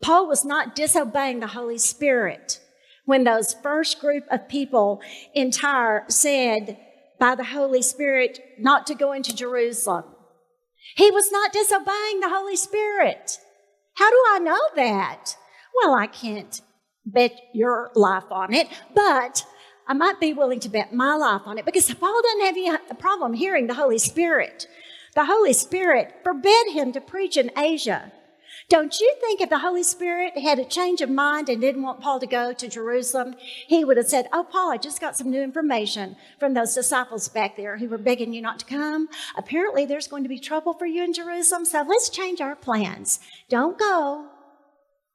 Paul 0.00 0.26
was 0.26 0.44
not 0.44 0.74
disobeying 0.74 1.40
the 1.40 1.48
Holy 1.48 1.78
Spirit 1.78 2.60
when 3.04 3.24
those 3.24 3.54
first 3.54 4.00
group 4.00 4.24
of 4.30 4.48
people 4.48 5.00
in 5.34 5.50
Tyre 5.50 6.04
said 6.08 6.78
by 7.18 7.34
the 7.34 7.44
Holy 7.44 7.82
Spirit 7.82 8.40
not 8.58 8.86
to 8.86 8.94
go 8.94 9.12
into 9.12 9.34
Jerusalem. 9.34 10.04
He 10.96 11.10
was 11.10 11.30
not 11.30 11.52
disobeying 11.52 12.20
the 12.20 12.28
Holy 12.28 12.56
Spirit. 12.56 13.38
How 14.02 14.10
do 14.10 14.22
I 14.32 14.38
know 14.40 14.58
that? 14.74 15.36
Well, 15.76 15.94
I 15.94 16.08
can't 16.08 16.60
bet 17.06 17.40
your 17.54 17.92
life 17.94 18.24
on 18.32 18.52
it, 18.52 18.66
but 18.92 19.46
I 19.86 19.94
might 19.94 20.18
be 20.18 20.32
willing 20.32 20.58
to 20.58 20.68
bet 20.68 20.92
my 20.92 21.14
life 21.14 21.42
on 21.44 21.56
it 21.56 21.64
because 21.64 21.94
Paul 21.94 22.20
doesn't 22.20 22.40
have 22.46 22.56
any 22.56 22.94
problem 22.98 23.32
hearing 23.32 23.68
the 23.68 23.74
Holy 23.74 23.98
Spirit. 23.98 24.66
The 25.14 25.26
Holy 25.26 25.52
Spirit 25.52 26.16
forbid 26.24 26.72
him 26.72 26.90
to 26.94 27.00
preach 27.00 27.36
in 27.36 27.52
Asia. 27.56 28.10
Don't 28.68 28.98
you 29.00 29.14
think 29.20 29.40
if 29.40 29.50
the 29.50 29.58
Holy 29.58 29.82
Spirit 29.82 30.38
had 30.38 30.58
a 30.58 30.64
change 30.64 31.00
of 31.00 31.10
mind 31.10 31.48
and 31.48 31.60
didn't 31.60 31.82
want 31.82 32.00
Paul 32.00 32.20
to 32.20 32.26
go 32.26 32.52
to 32.52 32.68
Jerusalem, 32.68 33.34
he 33.66 33.84
would 33.84 33.96
have 33.96 34.08
said, 34.08 34.28
Oh, 34.32 34.44
Paul, 34.44 34.72
I 34.72 34.76
just 34.76 35.00
got 35.00 35.16
some 35.16 35.30
new 35.30 35.42
information 35.42 36.16
from 36.38 36.54
those 36.54 36.74
disciples 36.74 37.28
back 37.28 37.56
there 37.56 37.78
who 37.78 37.88
were 37.88 37.98
begging 37.98 38.32
you 38.32 38.40
not 38.40 38.58
to 38.60 38.66
come. 38.66 39.08
Apparently, 39.36 39.84
there's 39.84 40.08
going 40.08 40.22
to 40.22 40.28
be 40.28 40.38
trouble 40.38 40.74
for 40.74 40.86
you 40.86 41.04
in 41.04 41.12
Jerusalem, 41.12 41.64
so 41.64 41.84
let's 41.86 42.08
change 42.08 42.40
our 42.40 42.56
plans. 42.56 43.20
Don't 43.48 43.78
go. 43.78 44.28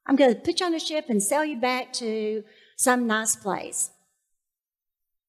I'm 0.06 0.16
going 0.16 0.34
to 0.34 0.40
put 0.40 0.60
you 0.60 0.66
on 0.66 0.74
a 0.74 0.80
ship 0.80 1.06
and 1.08 1.22
sail 1.22 1.44
you 1.44 1.58
back 1.58 1.92
to 1.94 2.44
some 2.76 3.06
nice 3.06 3.36
place. 3.36 3.90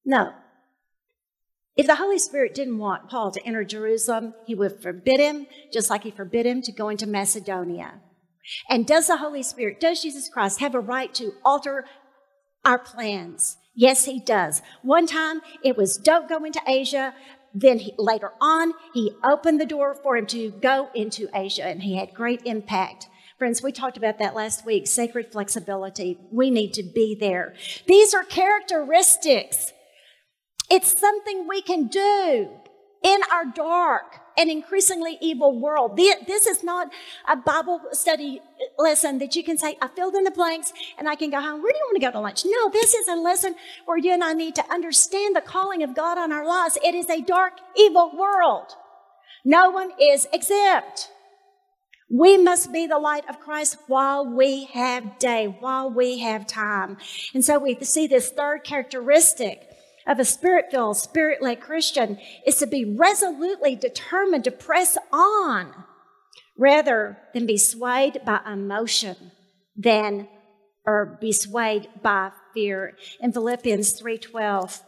No. 0.04 0.32
If 1.76 1.86
the 1.86 1.96
Holy 1.96 2.18
Spirit 2.18 2.54
didn't 2.54 2.78
want 2.78 3.08
Paul 3.08 3.30
to 3.30 3.44
enter 3.46 3.64
Jerusalem, 3.64 4.34
he 4.46 4.54
would 4.54 4.82
forbid 4.82 5.20
him, 5.20 5.46
just 5.72 5.90
like 5.90 6.04
he 6.04 6.10
forbid 6.10 6.46
him 6.46 6.62
to 6.62 6.72
go 6.72 6.88
into 6.88 7.06
Macedonia. 7.06 8.00
And 8.68 8.86
does 8.86 9.06
the 9.06 9.18
Holy 9.18 9.42
Spirit, 9.42 9.80
does 9.80 10.02
Jesus 10.02 10.28
Christ 10.28 10.60
have 10.60 10.74
a 10.74 10.80
right 10.80 11.12
to 11.14 11.32
alter 11.44 11.84
our 12.64 12.78
plans? 12.78 13.56
Yes, 13.74 14.04
he 14.04 14.20
does. 14.20 14.62
One 14.82 15.06
time 15.06 15.40
it 15.64 15.76
was 15.76 15.96
don't 15.96 16.28
go 16.28 16.44
into 16.44 16.60
Asia. 16.66 17.14
Then 17.52 17.78
he, 17.78 17.94
later 17.98 18.32
on, 18.40 18.74
he 18.94 19.12
opened 19.24 19.60
the 19.60 19.66
door 19.66 19.94
for 19.94 20.16
him 20.16 20.26
to 20.26 20.50
go 20.50 20.88
into 20.94 21.28
Asia 21.34 21.66
and 21.66 21.82
he 21.82 21.96
had 21.96 22.14
great 22.14 22.42
impact. 22.44 23.08
Friends, 23.38 23.62
we 23.62 23.72
talked 23.72 23.96
about 23.96 24.18
that 24.18 24.34
last 24.34 24.66
week 24.66 24.86
sacred 24.86 25.32
flexibility. 25.32 26.18
We 26.30 26.50
need 26.50 26.74
to 26.74 26.82
be 26.82 27.16
there. 27.18 27.54
These 27.86 28.12
are 28.12 28.22
characteristics. 28.22 29.72
It's 30.70 31.00
something 31.00 31.48
we 31.48 31.62
can 31.62 31.88
do 31.88 32.50
in 33.02 33.20
our 33.32 33.46
dark 33.46 34.16
and 34.36 34.50
increasingly 34.50 35.18
evil 35.20 35.58
world. 35.58 35.96
This 35.96 36.46
is 36.46 36.62
not 36.62 36.90
a 37.28 37.36
Bible 37.36 37.80
study 37.92 38.40
lesson 38.78 39.18
that 39.18 39.36
you 39.36 39.44
can 39.44 39.58
say, 39.58 39.76
I 39.80 39.88
filled 39.88 40.14
in 40.14 40.24
the 40.24 40.30
blanks 40.30 40.72
and 40.98 41.08
I 41.08 41.14
can 41.14 41.30
go 41.30 41.40
home. 41.40 41.62
Where 41.62 41.72
do 41.72 41.78
you 41.78 41.84
want 41.86 41.96
to 41.96 42.06
go 42.06 42.10
to 42.12 42.20
lunch? 42.20 42.44
No, 42.44 42.70
this 42.70 42.94
is 42.94 43.08
a 43.08 43.16
lesson 43.16 43.54
where 43.86 43.98
you 43.98 44.12
and 44.12 44.24
I 44.24 44.32
need 44.32 44.54
to 44.56 44.72
understand 44.72 45.36
the 45.36 45.40
calling 45.40 45.82
of 45.82 45.94
God 45.94 46.18
on 46.18 46.32
our 46.32 46.46
lives. 46.46 46.78
It 46.84 46.94
is 46.94 47.08
a 47.08 47.20
dark, 47.20 47.54
evil 47.76 48.12
world. 48.16 48.72
No 49.44 49.70
one 49.70 49.92
is 50.00 50.26
exempt. 50.32 51.10
We 52.12 52.36
must 52.36 52.72
be 52.72 52.86
the 52.86 52.98
light 52.98 53.28
of 53.28 53.38
Christ 53.38 53.76
while 53.86 54.26
we 54.26 54.64
have 54.72 55.18
day, 55.18 55.46
while 55.60 55.90
we 55.90 56.18
have 56.18 56.46
time. 56.46 56.96
And 57.34 57.44
so 57.44 57.58
we 57.58 57.76
see 57.82 58.08
this 58.08 58.30
third 58.30 58.64
characteristic 58.64 59.69
of 60.06 60.18
a 60.18 60.24
spirit 60.24 60.66
filled, 60.70 60.96
spirit 60.96 61.42
led 61.42 61.60
Christian 61.60 62.18
is 62.46 62.56
to 62.56 62.66
be 62.66 62.84
resolutely 62.84 63.76
determined 63.76 64.44
to 64.44 64.50
press 64.50 64.96
on 65.12 65.72
rather 66.56 67.18
than 67.32 67.46
be 67.46 67.58
swayed 67.58 68.20
by 68.24 68.40
emotion 68.46 69.32
than 69.76 70.28
or 70.84 71.18
be 71.20 71.32
swayed 71.32 71.88
by 72.02 72.30
fear. 72.54 72.96
In 73.20 73.32
Philippians 73.32 74.00
3:12, 74.00 74.82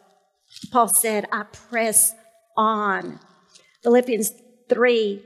Paul 0.70 0.88
said, 0.88 1.26
I 1.32 1.44
press 1.44 2.14
on. 2.56 3.20
Philippians 3.82 4.32
3 4.68 5.22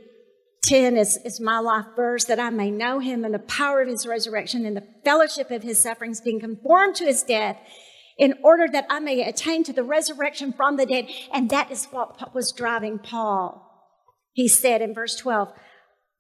10 0.63 0.97
is, 0.97 1.17
is 1.25 1.39
my 1.39 1.61
life 1.61 1.87
verse 1.95 2.25
that 2.25 2.41
I 2.41 2.51
may 2.51 2.73
know 2.73 2.99
him 2.99 3.25
and 3.25 3.33
the 3.33 3.39
power 3.39 3.83
of 3.83 3.89
his 3.89 4.05
resurrection 4.05 4.67
and 4.67 4.77
the 4.77 4.87
fellowship 5.05 5.53
of 5.53 5.63
his 5.63 5.81
sufferings, 5.81 6.21
being 6.21 6.41
conformed 6.41 6.97
to 6.97 7.05
his 7.05 7.23
death, 7.23 7.57
in 8.19 8.35
order 8.43 8.67
that 8.69 8.87
I 8.89 8.99
may 8.99 9.23
attain 9.23 9.65
to 9.65 9.73
the 9.73 9.83
resurrection 9.83 10.53
from 10.53 10.77
the 10.77 10.87
dead. 10.87 11.09
And 11.33 11.51
that 11.51 11.71
is 11.71 11.87
what 11.87 12.35
was 12.35 12.53
driving 12.53 12.99
Paul. 12.99 13.63
He 14.33 14.49
said 14.49 14.83
in 14.83 14.95
verse 14.95 15.17
12, 15.17 15.53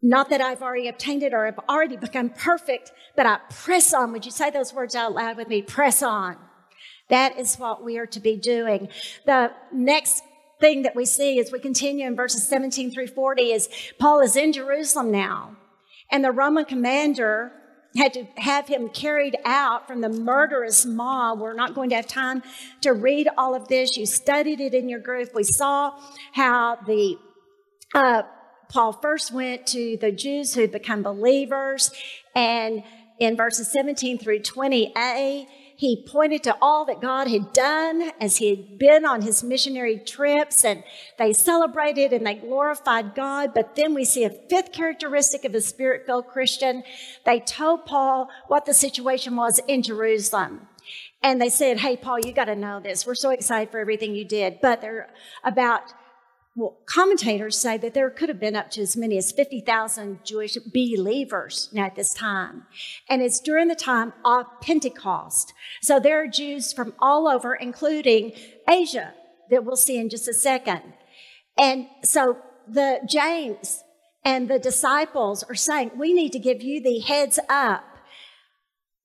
not 0.02 0.28
that 0.30 0.40
I've 0.40 0.62
already 0.62 0.88
obtained 0.88 1.22
it 1.22 1.32
or 1.32 1.46
have 1.46 1.58
already 1.68 1.96
become 1.96 2.30
perfect, 2.30 2.92
but 3.16 3.26
I 3.26 3.38
press 3.50 3.92
on. 3.94 4.12
Would 4.12 4.24
you 4.24 4.30
say 4.30 4.50
those 4.50 4.74
words 4.74 4.94
out 4.94 5.14
loud 5.14 5.36
with 5.36 5.48
me? 5.48 5.62
Press 5.62 6.02
on. 6.02 6.36
That 7.08 7.38
is 7.38 7.56
what 7.56 7.84
we 7.84 7.98
are 7.98 8.06
to 8.06 8.20
be 8.20 8.36
doing. 8.36 8.88
The 9.24 9.52
next 9.72 10.22
thing 10.60 10.82
that 10.82 10.96
we 10.96 11.04
see 11.04 11.38
as 11.38 11.52
we 11.52 11.58
continue 11.58 12.06
in 12.06 12.16
verses 12.16 12.46
17 12.48 12.90
through 12.90 13.08
40 13.08 13.52
is 13.52 13.68
Paul 13.98 14.20
is 14.20 14.36
in 14.36 14.52
Jerusalem 14.52 15.10
now. 15.10 15.56
And 16.10 16.24
the 16.24 16.32
Roman 16.32 16.64
commander 16.64 17.52
had 17.96 18.12
to 18.14 18.26
have 18.36 18.68
him 18.68 18.88
carried 18.88 19.36
out 19.44 19.86
from 19.86 20.00
the 20.00 20.08
murderous 20.08 20.84
mob. 20.84 21.40
We're 21.40 21.54
not 21.54 21.74
going 21.74 21.90
to 21.90 21.96
have 21.96 22.06
time 22.06 22.42
to 22.82 22.92
read 22.92 23.28
all 23.36 23.54
of 23.54 23.68
this. 23.68 23.96
You 23.96 24.06
studied 24.06 24.60
it 24.60 24.74
in 24.74 24.88
your 24.88 25.00
group. 25.00 25.34
We 25.34 25.44
saw 25.44 25.98
how 26.32 26.78
the 26.86 27.16
uh, 27.94 28.22
Paul 28.68 28.92
first 28.92 29.32
went 29.32 29.66
to 29.68 29.96
the 30.00 30.12
Jews 30.12 30.54
who 30.54 30.66
become 30.68 31.02
believers, 31.02 31.90
and 32.34 32.82
in 33.18 33.36
verses 33.36 33.70
17 33.72 34.18
through 34.18 34.40
20a, 34.40 35.46
he 35.76 36.02
pointed 36.02 36.42
to 36.44 36.56
all 36.60 36.86
that 36.86 37.02
God 37.02 37.28
had 37.28 37.52
done 37.52 38.10
as 38.18 38.38
he 38.38 38.48
had 38.48 38.78
been 38.78 39.04
on 39.04 39.20
his 39.20 39.44
missionary 39.44 39.98
trips, 39.98 40.64
and 40.64 40.82
they 41.18 41.34
celebrated 41.34 42.14
and 42.14 42.26
they 42.26 42.34
glorified 42.34 43.14
God. 43.14 43.52
But 43.54 43.76
then 43.76 43.92
we 43.92 44.04
see 44.04 44.24
a 44.24 44.30
fifth 44.30 44.72
characteristic 44.72 45.44
of 45.44 45.54
a 45.54 45.60
spirit 45.60 46.06
filled 46.06 46.28
Christian. 46.28 46.82
They 47.26 47.40
told 47.40 47.84
Paul 47.84 48.30
what 48.48 48.64
the 48.64 48.72
situation 48.72 49.36
was 49.36 49.60
in 49.68 49.82
Jerusalem. 49.82 50.68
And 51.22 51.40
they 51.40 51.50
said, 51.50 51.78
Hey, 51.78 51.96
Paul, 51.96 52.20
you 52.20 52.32
got 52.32 52.44
to 52.46 52.56
know 52.56 52.80
this. 52.80 53.06
We're 53.06 53.14
so 53.14 53.30
excited 53.30 53.70
for 53.70 53.78
everything 53.78 54.14
you 54.14 54.24
did. 54.24 54.60
But 54.62 54.80
they're 54.80 55.12
about 55.44 55.82
well, 56.56 56.78
commentators 56.86 57.58
say 57.58 57.76
that 57.76 57.92
there 57.92 58.08
could 58.08 58.30
have 58.30 58.40
been 58.40 58.56
up 58.56 58.70
to 58.70 58.80
as 58.80 58.96
many 58.96 59.18
as 59.18 59.30
50,000 59.30 60.24
Jewish 60.24 60.56
believers 60.72 61.68
at 61.76 61.94
this 61.96 62.14
time. 62.14 62.62
And 63.10 63.20
it's 63.20 63.40
during 63.40 63.68
the 63.68 63.74
time 63.74 64.14
of 64.24 64.46
Pentecost. 64.62 65.52
So 65.82 66.00
there 66.00 66.22
are 66.22 66.26
Jews 66.26 66.72
from 66.72 66.94
all 66.98 67.28
over, 67.28 67.54
including 67.54 68.32
Asia, 68.68 69.12
that 69.50 69.66
we'll 69.66 69.76
see 69.76 69.98
in 69.98 70.08
just 70.08 70.28
a 70.28 70.32
second. 70.32 70.94
And 71.58 71.88
so 72.02 72.38
the 72.66 73.00
James 73.06 73.84
and 74.24 74.48
the 74.48 74.58
disciples 74.58 75.42
are 75.42 75.54
saying, 75.54 75.90
we 75.94 76.14
need 76.14 76.32
to 76.32 76.38
give 76.38 76.62
you 76.62 76.82
the 76.82 77.00
heads 77.00 77.38
up. 77.50 77.84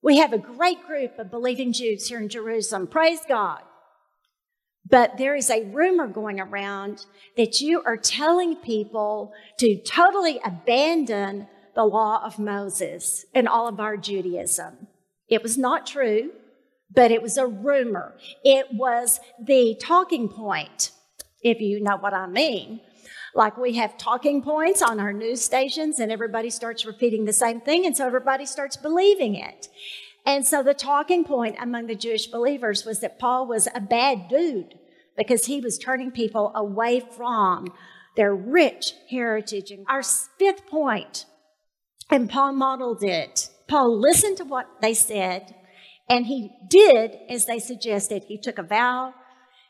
We 0.02 0.20
have 0.20 0.32
a 0.32 0.38
great 0.38 0.88
group 0.88 1.20
of 1.20 1.30
believing 1.30 1.74
Jews 1.74 2.08
here 2.08 2.22
in 2.22 2.30
Jerusalem. 2.30 2.88
Praise 2.88 3.20
God. 3.28 3.62
But 4.92 5.18
there 5.18 5.36
is 5.36 5.50
a 5.50 5.64
rumor 5.64 6.06
going 6.06 6.42
around 6.42 7.06
that 7.38 7.62
you 7.62 7.82
are 7.86 7.96
telling 7.98 8.58
people 8.58 9.32
to 9.58 9.82
totally 9.84 10.40
abandon 10.44 11.48
the 11.76 11.86
law 11.86 12.22
of 12.26 12.38
Moses 12.38 13.26
and 13.34 13.48
all 13.48 13.70
of 13.70 13.80
our 13.80 13.96
Judaism. 13.96 14.88
It 15.30 15.42
was 15.42 15.58
not 15.58 15.88
true, 15.88 16.32
but 16.94 17.10
it 17.10 17.22
was 17.22 17.38
a 17.38 17.48
rumor. 17.48 18.18
It 18.44 18.68
was 18.74 19.22
the 19.42 19.78
talking 19.82 20.28
point, 20.28 20.92
if 21.42 21.62
you 21.62 21.82
know 21.82 21.96
what 21.96 22.14
I 22.14 22.28
mean. 22.28 22.82
Like 23.34 23.58
we 23.58 23.76
have 23.76 23.98
talking 23.98 24.42
points 24.42 24.82
on 24.82 25.00
our 25.00 25.14
news 25.14 25.42
stations, 25.42 26.02
and 26.02 26.12
everybody 26.12 26.50
starts 26.50 26.86
repeating 26.86 27.24
the 27.24 27.32
same 27.32 27.62
thing, 27.62 27.86
and 27.86 27.96
so 27.96 28.06
everybody 28.06 28.46
starts 28.46 28.76
believing 28.76 29.36
it. 29.36 29.70
And 30.26 30.46
so 30.46 30.62
the 30.62 30.74
talking 30.74 31.24
point 31.24 31.56
among 31.62 31.88
the 31.88 31.96
Jewish 31.96 32.28
believers 32.28 32.86
was 32.86 33.00
that 33.00 33.20
Paul 33.20 33.48
was 33.48 33.70
a 33.74 33.80
bad 33.80 34.28
dude 34.28 34.76
because 35.18 35.46
he 35.46 35.60
was 35.60 35.78
turning 35.78 36.12
people 36.12 36.52
away 36.56 37.00
from 37.00 37.68
their 38.16 38.36
rich 38.36 38.94
heritage. 39.10 39.72
And 39.72 39.86
our 39.88 40.04
fifth 40.04 40.68
point, 40.68 41.26
and 42.10 42.30
Paul 42.30 42.54
modeled 42.54 43.04
it. 43.04 43.50
Paul 43.68 43.98
listened 44.00 44.38
to 44.38 44.44
what 44.44 44.68
they 44.82 44.94
said, 44.94 45.56
and 46.10 46.26
he 46.26 46.52
did 46.70 47.18
as 47.30 47.46
they 47.46 47.60
suggested. 47.60 48.26
He 48.28 48.38
took 48.38 48.58
a 48.58 48.64
vow. 48.64 49.14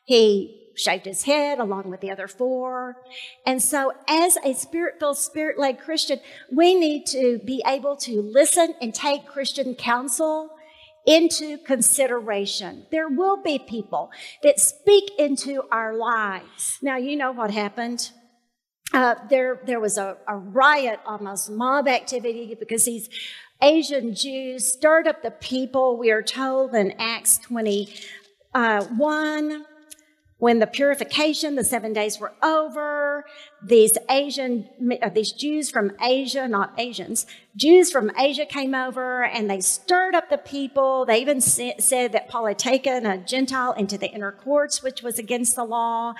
He 0.05 0.61
shaved 0.75 1.05
his 1.05 1.23
head 1.23 1.59
along 1.59 1.89
with 1.89 2.01
the 2.01 2.11
other 2.11 2.27
four. 2.27 2.95
And 3.45 3.61
so, 3.61 3.93
as 4.07 4.37
a 4.43 4.53
spirit 4.53 4.95
filled, 4.99 5.17
spirit 5.17 5.59
led 5.59 5.79
Christian, 5.79 6.19
we 6.51 6.73
need 6.73 7.05
to 7.07 7.39
be 7.45 7.61
able 7.67 7.95
to 7.97 8.21
listen 8.21 8.73
and 8.81 8.93
take 8.93 9.27
Christian 9.27 9.75
counsel 9.75 10.49
into 11.05 11.57
consideration. 11.57 12.85
There 12.91 13.07
will 13.07 13.41
be 13.41 13.59
people 13.59 14.11
that 14.43 14.59
speak 14.59 15.11
into 15.17 15.63
our 15.71 15.95
lives. 15.95 16.77
Now, 16.81 16.97
you 16.97 17.15
know 17.15 17.31
what 17.31 17.51
happened. 17.51 18.11
Uh, 18.93 19.15
there, 19.29 19.61
there 19.65 19.79
was 19.79 19.97
a, 19.97 20.17
a 20.27 20.35
riot, 20.35 20.99
almost 21.05 21.49
mob 21.49 21.87
activity, 21.87 22.55
because 22.59 22.85
these 22.85 23.09
Asian 23.61 24.13
Jews 24.13 24.65
stirred 24.65 25.07
up 25.07 25.21
the 25.21 25.31
people. 25.31 25.97
We 25.97 26.11
are 26.11 26.23
told 26.23 26.75
in 26.75 26.93
Acts 26.99 27.37
21 27.37 29.65
when 30.41 30.57
the 30.57 30.65
purification, 30.65 31.53
the 31.53 31.63
seven 31.63 31.93
days 31.93 32.19
were 32.19 32.33
over, 32.41 33.23
these 33.63 33.91
Asian, 34.09 34.67
uh, 34.99 35.07
these 35.09 35.31
Jews 35.31 35.69
from 35.69 35.91
Asia, 36.01 36.47
not 36.47 36.73
Asians, 36.79 37.27
Jews 37.55 37.91
from 37.91 38.09
Asia 38.17 38.47
came 38.47 38.73
over 38.73 39.23
and 39.23 39.47
they 39.47 39.61
stirred 39.61 40.15
up 40.15 40.31
the 40.31 40.39
people. 40.39 41.05
They 41.05 41.21
even 41.21 41.41
said 41.41 42.11
that 42.13 42.27
Paul 42.27 42.47
had 42.47 42.57
taken 42.57 43.05
a 43.05 43.19
Gentile 43.19 43.73
into 43.73 43.99
the 43.99 44.09
inner 44.09 44.31
courts, 44.31 44.81
which 44.81 45.03
was 45.03 45.19
against 45.19 45.55
the 45.55 45.63
law. 45.63 46.15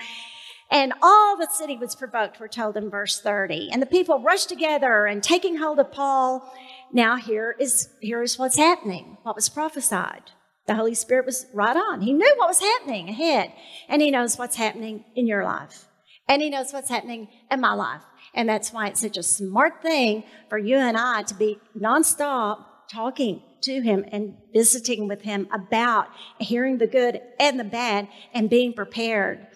And 0.70 0.92
all 1.02 1.36
the 1.36 1.48
city 1.50 1.76
was 1.76 1.96
provoked, 1.96 2.38
we're 2.38 2.46
told 2.46 2.76
in 2.76 2.90
verse 2.90 3.20
30. 3.20 3.70
And 3.72 3.82
the 3.82 3.86
people 3.86 4.20
rushed 4.20 4.48
together 4.48 5.04
and 5.04 5.20
taking 5.20 5.56
hold 5.56 5.80
of 5.80 5.90
Paul. 5.90 6.48
Now 6.92 7.16
here 7.16 7.56
is, 7.58 7.88
here 8.00 8.22
is 8.22 8.38
what's 8.38 8.56
happening, 8.56 9.18
what 9.24 9.34
was 9.34 9.48
prophesied. 9.48 10.30
The 10.66 10.74
Holy 10.74 10.94
Spirit 10.94 11.26
was 11.26 11.46
right 11.52 11.76
on. 11.76 12.02
He 12.02 12.12
knew 12.12 12.34
what 12.36 12.48
was 12.48 12.60
happening 12.60 13.08
ahead. 13.08 13.52
And 13.88 14.00
He 14.00 14.10
knows 14.10 14.38
what's 14.38 14.56
happening 14.56 15.04
in 15.14 15.26
your 15.26 15.44
life. 15.44 15.86
And 16.28 16.40
He 16.40 16.50
knows 16.50 16.72
what's 16.72 16.88
happening 16.88 17.28
in 17.50 17.60
my 17.60 17.74
life. 17.74 18.02
And 18.34 18.48
that's 18.48 18.72
why 18.72 18.88
it's 18.88 19.00
such 19.00 19.16
a 19.16 19.22
smart 19.22 19.82
thing 19.82 20.24
for 20.48 20.58
you 20.58 20.76
and 20.76 20.96
I 20.96 21.22
to 21.24 21.34
be 21.34 21.58
nonstop 21.78 22.64
talking 22.90 23.42
to 23.62 23.80
Him 23.80 24.04
and 24.12 24.36
visiting 24.52 25.08
with 25.08 25.22
him 25.22 25.48
about 25.52 26.08
hearing 26.38 26.78
the 26.78 26.86
good 26.86 27.20
and 27.40 27.58
the 27.58 27.64
bad 27.64 28.08
and 28.34 28.50
being 28.50 28.72
prepared. 28.72 29.46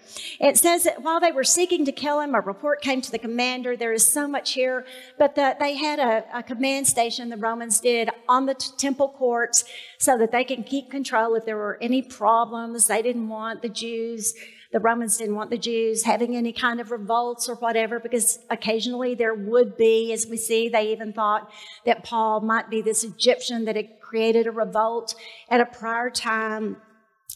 It 0.40 0.57
says 0.57 0.85
that 0.85 1.03
while 1.03 1.21
they 1.21 1.33
were 1.33 1.45
seeking 1.45 1.85
to 1.85 1.92
kill 1.92 2.21
him, 2.21 2.35
a 2.35 2.40
report 2.40 2.81
came 2.81 3.01
to 3.03 3.11
the 3.11 3.19
commander. 3.19 3.77
There 3.77 3.92
is 3.92 4.07
so 4.07 4.27
much 4.27 4.53
here, 4.53 4.87
but 5.19 5.35
the, 5.35 5.57
they 5.59 5.77
had 5.77 5.99
a, 5.99 6.25
a, 6.33 6.42
command 6.42 6.87
station, 6.87 7.29
the 7.29 7.37
Romans 7.37 7.81
did, 7.81 8.09
on 8.29 8.47
the 8.47 8.55
t- 8.55 8.71
temple 8.79 9.09
courts 9.09 9.64
so 9.99 10.16
that 10.16 10.33
they 10.33 10.45
can 10.45 10.62
keep 10.62 10.90
control 10.90 11.35
if 11.35 11.45
there 11.45 11.57
were 11.57 11.79
any 11.83 12.03
problems. 12.03 12.87
They 12.87 13.03
didn't 13.03 13.29
want 13.29 13.62
the 13.62 13.69
Jews 13.69 14.35
the 14.77 14.81
Romans 14.81 15.17
didn't 15.17 15.37
want 15.37 15.49
the 15.49 15.57
Jews 15.57 16.03
having 16.03 16.37
any 16.37 16.53
kind 16.53 16.83
of 16.83 16.91
revolts 16.91 17.49
or 17.49 17.55
whatever 17.55 17.99
because 17.99 18.41
occasionally 18.51 19.15
there 19.15 19.33
would 19.33 19.75
be, 19.79 20.12
as 20.12 20.27
we 20.27 20.37
see, 20.37 20.69
they 20.69 20.93
even 20.93 21.15
thought 21.15 21.51
that 21.87 22.05
Paul 22.05 22.43
might 22.43 22.69
be 22.69 22.83
this 22.83 23.03
Egyptian 23.03 23.65
that 23.65 23.75
had 23.75 23.99
created 24.03 24.47
a 24.47 24.51
revolt 24.51 25.15
at 25.49 25.62
a 25.62 25.65
prior 25.65 26.11
time. 26.11 26.77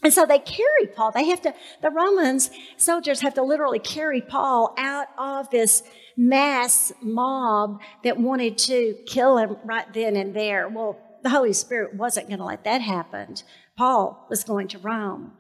And 0.03 0.13
so 0.13 0.27
they 0.27 0.39
carry 0.39 0.87
Paul. 0.95 1.13
They 1.13 1.31
have 1.31 1.41
to, 1.41 1.55
the 1.81 1.89
Romans 1.89 2.51
soldiers 2.77 3.23
have 3.23 3.33
to 3.33 3.43
literally 3.43 3.79
carry 3.79 4.21
Paul 4.21 4.75
out 4.77 5.07
of 5.17 5.49
this 5.49 5.83
mass 6.19 6.93
mob 7.01 7.81
that 8.05 8.19
wanted 8.19 8.59
to 8.59 8.99
kill 9.07 9.39
him 9.39 9.57
right 9.65 9.91
then 9.95 10.15
and 10.15 10.37
there. 10.37 10.69
Well, 10.69 10.99
the 11.23 11.31
Holy 11.31 11.55
Spirit 11.55 11.95
wasn't 11.95 12.29
going 12.29 12.41
to 12.41 12.45
let 12.45 12.65
that 12.65 12.83
happen. 12.83 13.37
Paul 13.79 14.27
was 14.29 14.45
going 14.45 14.69
to 14.69 14.79
Rome. 14.79 15.39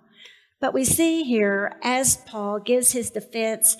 But 0.60 0.74
we 0.74 0.84
see 0.84 1.22
here, 1.22 1.72
as 1.82 2.18
Paul 2.26 2.60
gives 2.60 2.92
his 2.92 3.10
defense, 3.10 3.76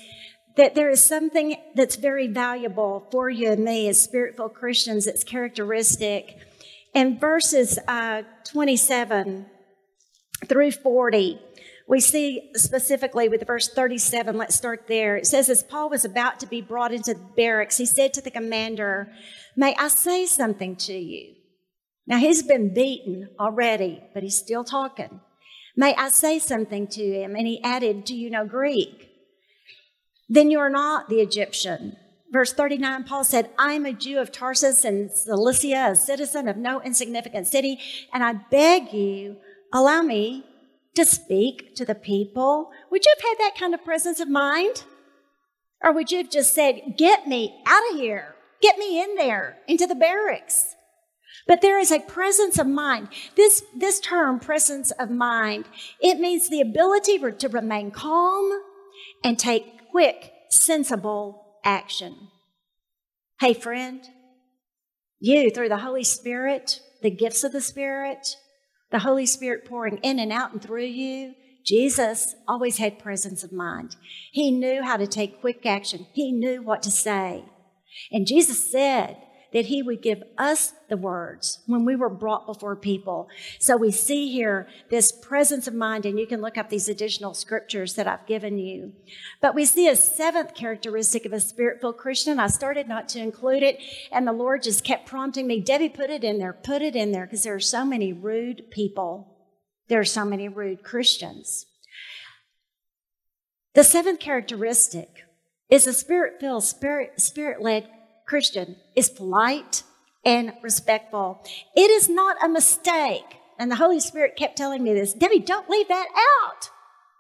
that 0.57 0.75
there 0.75 0.91
is 0.91 1.03
something 1.03 1.57
that's 1.75 1.97
very 1.97 2.27
valuable 2.27 3.07
for 3.13 3.29
you 3.31 3.53
and 3.53 3.65
me 3.65 3.89
as 3.89 4.01
spirit 4.01 4.37
filled 4.37 4.55
Christians 4.55 5.05
that's 5.05 5.23
characteristic. 5.23 6.37
In 6.95 7.19
verses 7.19 7.79
uh, 7.87 8.23
27 8.45 9.47
through 10.47 10.73
40, 10.73 11.39
we 11.87 12.01
see 12.01 12.51
specifically 12.55 13.29
with 13.29 13.47
verse 13.47 13.69
37, 13.69 14.37
let's 14.39 14.55
start 14.55 14.87
there. 14.87 15.17
It 15.17 15.27
says, 15.27 15.51
As 15.51 15.63
Paul 15.63 15.91
was 15.91 16.05
about 16.05 16.41
to 16.41 16.47
be 16.47 16.61
brought 16.61 16.93
into 16.93 17.15
the 17.15 17.27
barracks, 17.37 17.77
he 17.77 17.87
said 17.87 18.15
to 18.15 18.21
the 18.21 18.31
commander, 18.31 19.13
May 19.57 19.75
I 19.77 19.89
say 19.89 20.25
something 20.25 20.77
to 20.77 20.95
you? 20.95 21.35
Now 22.07 22.19
he's 22.19 22.43
been 22.43 22.73
beaten 22.73 23.29
already, 23.39 24.03
but 24.15 24.23
he's 24.23 24.39
still 24.39 24.65
talking. 24.65 25.21
May 25.81 25.95
I 25.95 26.11
say 26.11 26.39
something 26.39 26.89
to 26.89 27.03
him? 27.03 27.35
And 27.35 27.47
he 27.47 27.65
added, 27.65 28.05
Do 28.05 28.15
you 28.15 28.29
know 28.29 28.45
Greek? 28.45 29.09
Then 30.29 30.51
you 30.51 30.59
are 30.59 30.69
not 30.69 31.09
the 31.09 31.23
Egyptian. 31.23 31.97
Verse 32.31 32.53
39, 32.53 33.05
Paul 33.05 33.25
said, 33.25 33.49
I 33.59 33.73
am 33.73 33.87
a 33.87 33.95
Jew 33.95 34.19
of 34.19 34.31
Tarsus 34.31 34.85
and 34.85 35.11
Cilicia, 35.11 35.93
a 35.93 35.97
citizen 35.97 36.49
of 36.49 36.59
no 36.59 36.83
insignificant 36.83 37.47
city, 37.47 37.79
and 38.13 38.23
I 38.23 38.35
beg 38.51 38.93
you, 38.93 39.39
allow 39.73 40.03
me 40.03 40.45
to 40.97 41.07
speak 41.07 41.75
to 41.77 41.87
the 41.87 41.95
people. 41.95 42.71
Would 42.91 43.07
you 43.07 43.15
have 43.17 43.31
had 43.31 43.39
that 43.39 43.59
kind 43.59 43.73
of 43.73 43.83
presence 43.83 44.21
of 44.21 44.29
mind? 44.29 44.85
Or 45.83 45.95
would 45.95 46.11
you 46.11 46.19
have 46.19 46.31
just 46.31 46.53
said, 46.53 46.99
Get 46.99 47.27
me 47.27 47.59
out 47.67 47.91
of 47.91 47.97
here, 47.97 48.35
get 48.61 48.77
me 48.77 49.03
in 49.03 49.15
there, 49.15 49.57
into 49.67 49.87
the 49.87 49.95
barracks? 49.95 50.77
But 51.51 51.63
there 51.63 51.81
is 51.81 51.91
a 51.91 51.99
presence 51.99 52.61
of 52.61 52.69
mind. 52.69 53.09
This, 53.35 53.65
this 53.77 53.99
term, 53.99 54.39
presence 54.39 54.93
of 54.93 55.11
mind, 55.11 55.65
it 56.01 56.21
means 56.21 56.49
the 56.49 56.61
ability 56.61 57.19
to 57.19 57.49
remain 57.49 57.91
calm 57.91 58.63
and 59.25 59.37
take 59.37 59.91
quick, 59.91 60.33
sensible 60.49 61.59
action. 61.65 62.29
Hey, 63.41 63.53
friend, 63.53 64.01
you, 65.19 65.51
through 65.51 65.71
the 65.71 65.79
Holy 65.79 66.05
Spirit, 66.05 66.79
the 67.03 67.11
gifts 67.11 67.43
of 67.43 67.51
the 67.51 67.61
Spirit, 67.61 68.37
the 68.93 69.01
Holy 69.01 69.27
Spirit 69.27 69.65
pouring 69.65 69.97
in 70.05 70.21
and 70.21 70.31
out 70.31 70.53
and 70.53 70.63
through 70.63 70.85
you, 70.85 71.35
Jesus 71.67 72.37
always 72.47 72.77
had 72.77 73.01
presence 73.01 73.43
of 73.43 73.51
mind. 73.51 73.97
He 74.31 74.53
knew 74.53 74.85
how 74.85 74.99
to 74.99 75.07
take 75.09 75.41
quick 75.41 75.67
action. 75.67 76.07
He 76.13 76.31
knew 76.31 76.63
what 76.63 76.85
to 76.85 76.93
say. 76.93 77.45
And 78.13 78.25
Jesus 78.25 78.71
said, 78.71 79.17
that 79.53 79.67
he 79.67 79.83
would 79.83 80.03
give 80.03 80.23
us 80.39 80.73
the 80.89 80.97
words 80.97 81.61
when 81.67 81.85
we 81.85 81.97
were 81.97 82.09
brought 82.09 82.47
before 82.47 82.77
people. 82.77 83.29
So 83.59 83.77
we 83.77 83.91
see 83.91 84.31
here 84.31 84.69
this 84.91 85.13
presence 85.13 85.67
of 85.67 85.75
mind, 85.75 86.07
and 86.07 86.19
you 86.19 86.27
can 86.27 86.41
look 86.41 86.57
up 86.57 86.69
these 86.69 86.89
additional 86.89 87.35
scriptures 87.35 87.95
that 87.95 88.07
I've 88.07 88.27
given 88.27 88.59
you. 88.59 88.93
But 89.41 89.55
we 89.55 89.65
see 89.65 89.89
a 89.89 89.97
seventh 89.97 90.55
characteristic 90.55 91.25
of 91.25 91.33
a 91.33 91.41
spirit 91.41 91.81
filled 91.81 91.99
Christian. 91.99 92.39
I 92.39 92.47
started 92.47 92.89
not 92.89 93.09
to 93.11 93.21
include 93.21 93.63
it, 93.63 93.81
and 94.13 94.27
the 94.27 94.33
Lord 94.33 94.63
just 94.63 94.85
kept 94.85 95.07
prompting 95.07 95.47
me, 95.47 95.61
Debbie, 95.61 95.89
put 95.89 96.11
it 96.11 96.25
in 96.25 96.39
there, 96.39 96.53
put 96.53 96.83
it 96.83 96.95
in 96.95 97.13
there, 97.13 97.27
because 97.27 97.43
there 97.43 97.55
are 97.55 97.61
so 97.61 97.85
many 97.85 98.13
rude 98.13 98.71
people. 98.71 99.37
There 99.89 100.01
are 100.01 100.05
so 100.05 100.25
many 100.25 100.49
rude 100.49 100.85
Christians. 100.85 101.67
The 103.75 103.85
seventh 103.85 104.21
characteristic 104.21 105.09
is 105.69 105.87
a 105.87 105.93
spirit 105.93 106.41
filled, 106.41 106.65
spirit 106.65 107.63
led 107.63 107.89
Christian 108.31 108.77
is 108.95 109.11
polite 109.11 109.83
and 110.25 110.53
respectful. 110.63 111.43
It 111.75 111.91
is 111.91 112.09
not 112.09 112.37
a 112.43 112.49
mistake. 112.49 113.25
And 113.59 113.69
the 113.69 113.77
Holy 113.77 113.99
Spirit 113.99 114.37
kept 114.37 114.57
telling 114.57 114.85
me 114.85 114.95
this 114.95 115.13
Debbie, 115.13 115.41
don't 115.41 115.69
leave 115.69 115.89
that 115.89 116.07
out. 116.17 116.71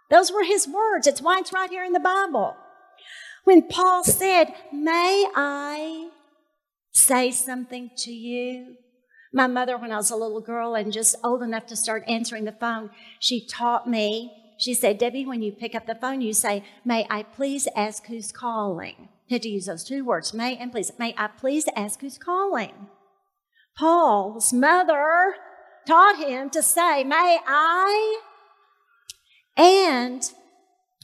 Those 0.08 0.30
were 0.30 0.44
his 0.44 0.68
words. 0.68 1.08
It's 1.08 1.20
why 1.20 1.40
it's 1.40 1.52
right 1.52 1.68
here 1.68 1.82
in 1.82 1.92
the 1.92 1.98
Bible. 1.98 2.54
When 3.42 3.66
Paul 3.66 4.04
said, 4.04 4.54
May 4.72 5.26
I 5.34 6.10
say 6.92 7.32
something 7.32 7.90
to 7.98 8.12
you? 8.12 8.76
My 9.32 9.48
mother, 9.48 9.76
when 9.76 9.90
I 9.90 9.96
was 9.96 10.12
a 10.12 10.16
little 10.16 10.40
girl 10.40 10.76
and 10.76 10.92
just 10.92 11.16
old 11.24 11.42
enough 11.42 11.66
to 11.66 11.76
start 11.76 12.04
answering 12.06 12.44
the 12.44 12.52
phone, 12.52 12.90
she 13.18 13.48
taught 13.48 13.90
me. 13.90 14.32
She 14.58 14.74
said, 14.74 14.98
Debbie, 14.98 15.26
when 15.26 15.42
you 15.42 15.50
pick 15.50 15.74
up 15.74 15.86
the 15.86 15.96
phone, 15.96 16.20
you 16.20 16.32
say, 16.32 16.62
May 16.84 17.04
I 17.10 17.24
please 17.24 17.66
ask 17.74 18.06
who's 18.06 18.30
calling? 18.30 19.08
Had 19.34 19.42
to 19.42 19.48
use 19.48 19.66
those 19.66 19.84
two 19.84 20.04
words, 20.04 20.34
may 20.34 20.56
and 20.56 20.72
please. 20.72 20.90
May 20.98 21.14
I 21.16 21.28
please 21.28 21.66
ask 21.76 22.00
who's 22.00 22.18
calling? 22.18 22.88
Paul's 23.78 24.52
mother 24.52 25.34
taught 25.86 26.16
him 26.18 26.50
to 26.50 26.62
say, 26.62 27.04
May 27.04 27.38
I? 27.46 28.20
And 29.56 30.30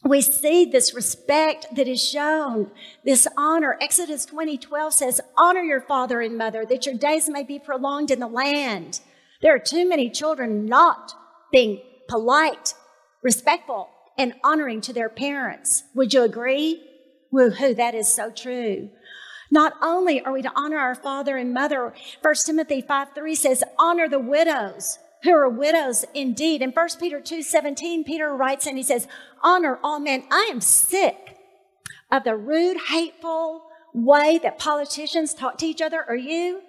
we 0.05 0.21
see 0.21 0.65
this 0.65 0.95
respect 0.95 1.67
that 1.75 1.89
is 1.89 2.03
shown, 2.03 2.71
this 3.05 3.27
honor. 3.37 3.77
Exodus 3.81 4.27
20 4.27 4.59
12 4.59 4.93
says, 4.93 5.21
Honor 5.37 5.63
your 5.63 5.81
father 5.81 6.21
and 6.21 6.37
mother, 6.37 6.65
that 6.67 6.87
your 6.87 6.97
days 6.97 7.29
may 7.29 7.43
be 7.43 7.59
prolonged 7.59 8.11
in 8.11 8.21
the 8.21 8.27
land. 8.27 9.01
There 9.41 9.55
are 9.55 9.61
too 9.61 9.89
many 9.89 10.11
children 10.11 10.67
not 10.67 11.13
being 11.53 11.81
polite, 12.09 12.75
respectful, 13.23 13.89
and 14.19 14.35
honoring 14.43 14.81
to 14.83 14.93
their 14.93 15.09
parents. 15.09 15.85
Would 15.95 16.13
you 16.13 16.23
agree? 16.23 16.83
Woohoo, 17.37 17.77
that 17.77 17.95
is 17.95 18.13
so 18.13 18.31
true. 18.31 18.91
Not 19.51 19.75
only 19.83 20.23
are 20.23 20.33
we 20.33 20.43
to 20.43 20.53
honor 20.57 20.79
our 20.79 20.95
father 20.95 21.37
and 21.37 21.53
mother, 21.53 21.93
1 22.23 22.35
Timothy 22.47 22.81
5 22.81 23.09
3 23.15 23.35
says, 23.35 23.63
honor 23.79 24.09
the 24.09 24.19
widows 24.19 24.99
who 25.23 25.33
are 25.33 25.49
widows 25.49 26.05
indeed. 26.15 26.63
In 26.63 26.71
1 26.71 26.89
Peter 26.99 27.21
2 27.21 27.43
17, 27.43 28.05
Peter 28.05 28.35
writes 28.35 28.67
and 28.67 28.77
he 28.77 28.83
says, 28.83 29.07
honor 29.43 29.79
all 29.83 30.01
men. 30.01 30.25
I 30.31 30.49
am 30.51 30.61
sick 30.61 31.37
of 32.11 32.25
the 32.25 32.37
rude, 32.37 32.79
hateful 32.89 33.63
way 33.93 34.39
that 34.43 34.59
politicians 34.59 35.35
talk 35.35 35.59
to 35.59 35.67
each 35.67 35.83
other. 35.83 36.05
Are 36.09 36.17
you? 36.17 36.63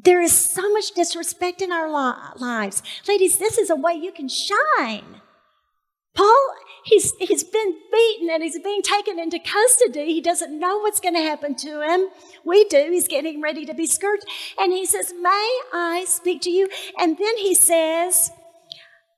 There 0.00 0.20
is 0.20 0.32
so 0.32 0.72
much 0.72 0.92
disrespect 0.92 1.60
in 1.60 1.72
our 1.72 1.90
lives. 1.90 2.82
Ladies, 3.08 3.38
this 3.38 3.58
is 3.58 3.68
a 3.68 3.76
way 3.76 3.94
you 3.94 4.12
can 4.12 4.28
shine. 4.28 5.20
Paul, 6.14 6.54
he's, 6.88 7.14
he's 7.18 7.44
been 7.44 7.76
beaten 7.92 8.30
and 8.30 8.42
he's 8.42 8.58
being 8.58 8.82
taken 8.82 9.18
into 9.18 9.38
custody. 9.38 10.06
He 10.06 10.20
doesn't 10.20 10.58
know 10.58 10.78
what's 10.78 11.00
going 11.00 11.14
to 11.14 11.22
happen 11.22 11.54
to 11.56 11.82
him. 11.82 12.08
We 12.44 12.64
do. 12.64 12.88
He's 12.90 13.08
getting 13.08 13.40
ready 13.40 13.64
to 13.66 13.74
be 13.74 13.86
scourged. 13.86 14.24
And 14.58 14.72
he 14.72 14.86
says, 14.86 15.12
May 15.20 15.60
I 15.72 16.04
speak 16.08 16.42
to 16.42 16.50
you? 16.50 16.68
And 16.98 17.18
then 17.18 17.36
he 17.38 17.54
says, 17.54 18.30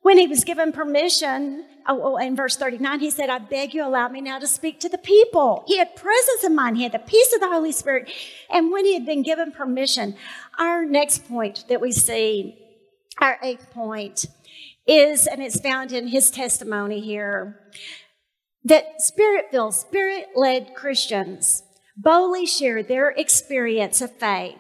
when 0.03 0.17
he 0.17 0.27
was 0.27 0.45
given 0.45 0.73
permission, 0.73 1.67
oh, 1.87 2.01
oh, 2.03 2.17
in 2.17 2.35
verse 2.35 2.57
39, 2.57 3.01
he 3.01 3.11
said, 3.11 3.29
I 3.29 3.39
beg 3.39 3.75
you, 3.75 3.87
allow 3.87 4.09
me 4.09 4.23
now 4.23 4.39
to 4.39 4.47
speak 4.47 4.81
to 4.81 4.89
the 4.89 4.99
people. 4.99 5.63
He 5.67 5.77
had 5.77 5.95
presence 5.95 6.43
of 6.43 6.53
mind. 6.53 6.79
He 6.79 6.85
had 6.85 6.93
the 6.93 6.99
peace 6.99 7.35
of 7.35 7.41
the 7.41 7.49
Holy 7.49 7.73
Spirit. 7.73 8.11
And 8.49 8.73
when 8.73 8.87
he 8.87 8.95
had 8.95 9.05
been 9.05 9.23
given 9.23 9.53
permission, 9.53 10.17
our 10.59 10.87
next 10.87 11.29
point 11.29 11.65
that 11.69 11.83
we 11.83 11.93
see, 11.93 12.57
our 13.19 13.39
eighth 13.43 13.71
point, 13.73 14.25
is, 14.91 15.27
and 15.27 15.43
it's 15.43 15.61
found 15.61 15.93
in 15.93 16.09
his 16.09 16.31
testimony 16.31 17.01
here, 17.01 17.61
that 18.65 19.01
spirit 19.01 19.47
filled, 19.51 19.75
spirit 19.75 20.29
led 20.35 20.75
Christians 20.75 21.63
boldly 21.97 22.47
share 22.47 22.83
their 22.83 23.11
experience 23.11 24.01
of 24.01 24.13
faith, 24.17 24.59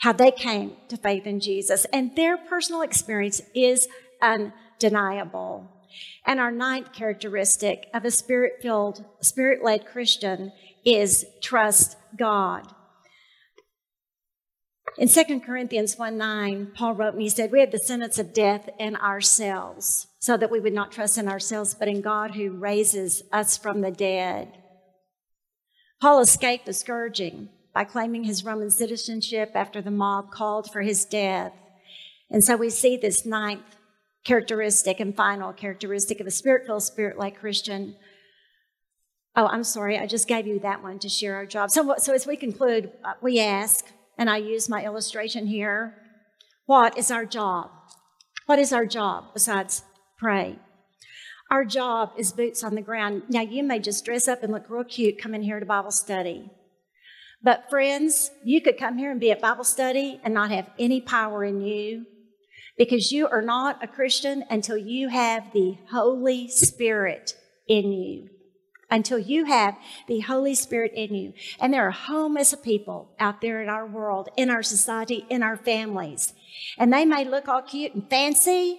how 0.00 0.12
they 0.12 0.30
came 0.30 0.72
to 0.88 0.96
faith 0.96 1.26
in 1.26 1.40
Jesus, 1.40 1.86
and 1.92 2.14
their 2.14 2.36
personal 2.36 2.82
experience 2.82 3.40
is 3.54 3.88
undeniable. 4.22 5.72
And 6.26 6.38
our 6.38 6.50
ninth 6.50 6.92
characteristic 6.92 7.86
of 7.94 8.04
a 8.04 8.10
spirit 8.10 8.54
filled, 8.60 9.04
spirit 9.22 9.64
led 9.64 9.86
Christian 9.86 10.52
is 10.84 11.24
trust 11.42 11.96
God. 12.16 12.66
In 14.98 15.08
2 15.08 15.40
Corinthians 15.40 15.98
1 15.98 16.16
9, 16.16 16.72
Paul 16.74 16.94
wrote 16.94 17.12
and 17.12 17.22
he 17.22 17.28
said, 17.28 17.52
We 17.52 17.60
have 17.60 17.70
the 17.70 17.78
sentence 17.78 18.18
of 18.18 18.32
death 18.32 18.70
in 18.78 18.96
ourselves, 18.96 20.06
so 20.18 20.36
that 20.38 20.50
we 20.50 20.60
would 20.60 20.72
not 20.72 20.90
trust 20.90 21.18
in 21.18 21.28
ourselves, 21.28 21.74
but 21.74 21.88
in 21.88 22.00
God 22.00 22.34
who 22.34 22.50
raises 22.50 23.22
us 23.30 23.58
from 23.58 23.82
the 23.82 23.90
dead. 23.90 24.56
Paul 26.00 26.20
escaped 26.20 26.64
the 26.64 26.72
scourging 26.72 27.50
by 27.74 27.84
claiming 27.84 28.24
his 28.24 28.44
Roman 28.44 28.70
citizenship 28.70 29.52
after 29.54 29.82
the 29.82 29.90
mob 29.90 30.30
called 30.30 30.70
for 30.70 30.80
his 30.80 31.04
death. 31.04 31.52
And 32.30 32.42
so 32.42 32.56
we 32.56 32.70
see 32.70 32.96
this 32.96 33.26
ninth 33.26 33.76
characteristic 34.24 34.98
and 34.98 35.14
final 35.14 35.52
characteristic 35.52 36.20
of 36.20 36.26
a 36.26 36.30
spirit 36.30 36.66
filled, 36.66 36.82
spirit 36.82 37.18
like 37.18 37.38
Christian. 37.38 37.96
Oh, 39.36 39.46
I'm 39.46 39.62
sorry, 39.62 39.98
I 39.98 40.06
just 40.06 40.26
gave 40.26 40.46
you 40.46 40.58
that 40.60 40.82
one 40.82 40.98
to 41.00 41.08
share 41.10 41.34
our 41.34 41.44
job. 41.44 41.70
So, 41.70 41.94
so 41.98 42.14
as 42.14 42.26
we 42.26 42.36
conclude, 42.36 42.90
uh, 43.04 43.12
we 43.20 43.38
ask, 43.38 43.84
and 44.18 44.30
I 44.30 44.38
use 44.38 44.68
my 44.68 44.84
illustration 44.84 45.46
here. 45.46 45.94
What 46.66 46.96
is 46.98 47.10
our 47.10 47.24
job? 47.24 47.70
What 48.46 48.58
is 48.58 48.72
our 48.72 48.86
job 48.86 49.32
besides 49.34 49.82
pray? 50.18 50.58
Our 51.50 51.64
job 51.64 52.12
is 52.16 52.32
boots 52.32 52.64
on 52.64 52.74
the 52.74 52.82
ground. 52.82 53.22
Now, 53.28 53.42
you 53.42 53.62
may 53.62 53.78
just 53.78 54.04
dress 54.04 54.26
up 54.26 54.42
and 54.42 54.52
look 54.52 54.68
real 54.68 54.84
cute 54.84 55.20
coming 55.20 55.42
here 55.42 55.60
to 55.60 55.66
Bible 55.66 55.92
study. 55.92 56.50
But, 57.42 57.70
friends, 57.70 58.30
you 58.44 58.60
could 58.60 58.78
come 58.78 58.98
here 58.98 59.12
and 59.12 59.20
be 59.20 59.30
at 59.30 59.40
Bible 59.40 59.62
study 59.62 60.20
and 60.24 60.34
not 60.34 60.50
have 60.50 60.70
any 60.78 61.00
power 61.00 61.44
in 61.44 61.60
you 61.60 62.06
because 62.76 63.12
you 63.12 63.28
are 63.28 63.42
not 63.42 63.82
a 63.82 63.86
Christian 63.86 64.44
until 64.50 64.76
you 64.76 65.08
have 65.08 65.52
the 65.52 65.78
Holy 65.90 66.48
Spirit 66.48 67.34
in 67.68 67.92
you 67.92 68.28
until 68.90 69.18
you 69.18 69.44
have 69.46 69.76
the 70.06 70.20
Holy 70.20 70.54
Spirit 70.54 70.92
in 70.94 71.14
you. 71.14 71.32
And 71.60 71.72
there 71.72 71.86
are 71.86 71.92
homeless 71.92 72.54
people 72.62 73.10
out 73.18 73.40
there 73.40 73.62
in 73.62 73.68
our 73.68 73.86
world, 73.86 74.28
in 74.36 74.50
our 74.50 74.62
society, 74.62 75.26
in 75.28 75.42
our 75.42 75.56
families. 75.56 76.32
And 76.78 76.92
they 76.92 77.04
may 77.04 77.24
look 77.24 77.48
all 77.48 77.62
cute 77.62 77.94
and 77.94 78.08
fancy 78.08 78.78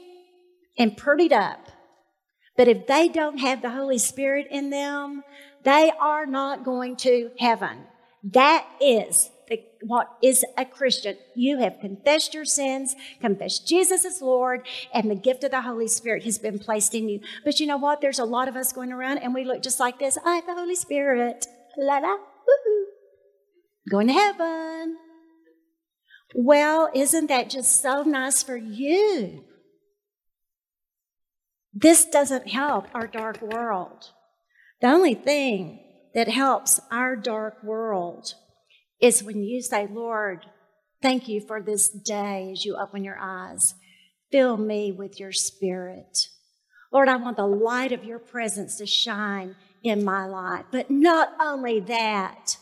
and 0.78 0.98
prettied 0.98 1.34
up. 1.34 1.72
But 2.56 2.68
if 2.68 2.88
they 2.88 3.08
don't 3.08 3.38
have 3.38 3.62
the 3.62 3.70
Holy 3.70 3.98
Spirit 3.98 4.48
in 4.50 4.70
them, 4.70 5.24
they 5.64 5.92
are 6.00 6.26
not 6.26 6.64
going 6.64 6.96
to 6.98 7.32
heaven. 7.40 7.86
That 8.24 8.66
is 8.82 9.30
what 9.82 10.10
is 10.22 10.44
a 10.58 10.66
Christian. 10.66 11.18
You 11.36 11.60
have 11.60 11.80
confessed 11.80 12.34
your 12.34 12.46
sins, 12.46 12.96
confessed 13.22 13.68
Jesus 13.68 14.06
as 14.06 14.22
Lord, 14.22 14.68
and 14.94 15.10
the 15.10 15.16
gift 15.16 15.44
of 15.44 15.52
the 15.52 15.62
Holy 15.62 15.88
Spirit 15.88 16.24
has 16.24 16.38
been 16.38 16.60
placed 16.60 16.94
in 16.94 17.10
you. 17.10 17.22
But 17.46 17.60
you 17.60 17.68
know 17.68 17.78
what? 17.78 18.02
There's 18.02 18.20
a 18.20 18.26
lot 18.26 18.48
of 18.48 18.56
us 18.56 18.74
going 18.74 18.92
around 18.92 19.20
and 19.20 19.34
we 19.34 19.46
look 19.46 19.64
just 19.64 19.80
like 19.80 20.00
this. 20.00 20.18
I 20.26 20.36
have 20.36 20.46
the 20.46 20.56
Holy 20.56 20.76
Spirit. 20.76 21.46
La 21.78 21.98
la, 21.98 22.18
woohoo. 22.18 22.84
Going 23.90 24.08
to 24.08 24.14
heaven. 24.14 24.98
Well, 26.36 26.90
isn't 26.94 27.28
that 27.28 27.50
just 27.50 27.82
so 27.82 28.04
nice 28.04 28.44
for 28.44 28.58
you? 28.58 29.46
This 31.74 32.06
doesn't 32.06 32.50
help 32.50 32.88
our 32.94 33.08
dark 33.08 33.42
world. 33.42 34.12
The 34.82 34.88
only 34.88 35.14
thing 35.14 35.80
that 36.14 36.28
helps 36.28 36.80
our 36.92 37.16
dark 37.16 37.64
world 37.64 38.34
is 39.00 39.24
when 39.24 39.44
you 39.44 39.62
say, 39.62 39.88
Lord, 39.88 40.46
thank 41.02 41.28
you 41.28 41.42
for 41.42 41.62
this 41.62 41.90
day 41.90 42.50
as 42.52 42.66
you 42.66 42.76
open 42.76 43.04
your 43.04 43.18
eyes. 43.20 43.76
Fill 44.32 44.58
me 44.58 44.92
with 44.92 45.20
your 45.20 45.32
spirit. 45.32 46.30
Lord, 46.92 47.08
I 47.10 47.18
want 47.18 47.38
the 47.38 47.48
light 47.48 47.92
of 47.92 48.04
your 48.04 48.20
presence 48.20 48.78
to 48.78 48.86
shine 48.86 49.56
in 49.84 50.04
my 50.04 50.26
life. 50.26 50.66
But 50.72 50.90
not 50.90 51.34
only 51.40 51.80
that, 51.82 52.58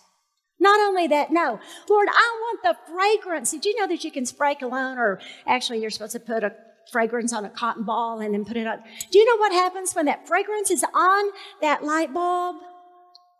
not 0.60 0.80
only 0.80 1.08
that, 1.08 1.32
no, 1.32 1.60
Lord, 1.90 2.08
I 2.10 2.40
want 2.42 2.64
the 2.64 2.78
fragrance. 2.92 3.52
Did 3.52 3.66
you 3.66 3.80
know 3.80 3.88
that 3.88 4.04
you 4.04 4.12
can 4.12 4.26
spray 4.26 4.56
cologne, 4.56 4.98
or 4.98 5.20
actually, 5.48 5.80
you're 5.80 5.90
supposed 5.90 6.14
to 6.14 6.20
put 6.20 6.44
a 6.44 6.54
fragrance 6.92 7.34
on 7.34 7.46
a 7.46 7.50
cotton 7.50 7.84
ball 7.84 8.20
and 8.20 8.34
then 8.34 8.46
put 8.46 8.58
it 8.58 8.68
on? 8.68 8.80
Do 9.12 9.20
you 9.20 9.26
know 9.26 9.40
what 9.40 9.52
happens 9.52 9.94
when 9.94 10.06
that 10.06 10.28
fragrance 10.28 10.72
is 10.72 10.84
on 10.94 11.32
that 11.62 11.84
light 11.84 12.14
bulb? 12.14 12.58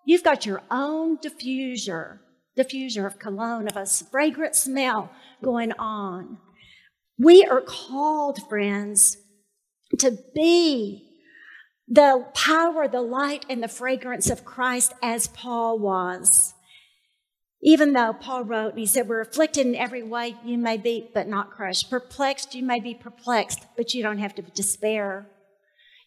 You've 0.06 0.24
got 0.24 0.46
your 0.46 0.62
own 0.70 1.18
diffuser 1.18 2.20
diffuser 2.58 3.06
of 3.06 3.20
cologne, 3.20 3.68
of 3.68 3.76
a 3.76 3.86
fragrant 3.86 4.56
smell 4.56 5.12
going 5.44 5.72
on. 5.74 6.38
We 7.18 7.46
are 7.46 7.62
called, 7.62 8.40
friends, 8.50 9.18
to 10.00 10.18
be 10.34 11.06
the 11.88 12.26
power, 12.34 12.88
the 12.88 13.02
light, 13.02 13.46
and 13.50 13.62
the 13.62 13.68
fragrance 13.68 14.30
of 14.30 14.46
Christ 14.46 14.94
as 15.02 15.28
Paul 15.28 15.80
was. 15.80 16.54
Even 17.62 17.94
though 17.94 18.14
Paul 18.14 18.44
wrote, 18.44 18.72
and 18.72 18.80
he 18.80 18.86
said, 18.86 19.08
We're 19.08 19.22
afflicted 19.22 19.66
in 19.66 19.76
every 19.76 20.04
way 20.04 20.36
you 20.44 20.58
may 20.58 20.78
be, 20.78 21.10
but 21.14 21.28
not 21.28 21.52
crushed. 21.52 21.90
Perplexed, 21.90 22.54
you 22.54 22.64
may 22.64 22.80
be 22.80 22.94
perplexed, 22.94 23.66
but 23.76 23.94
you 23.94 24.04
don't 24.04 24.20
have 24.20 24.36
to 24.36 24.42
despair. 24.42 25.28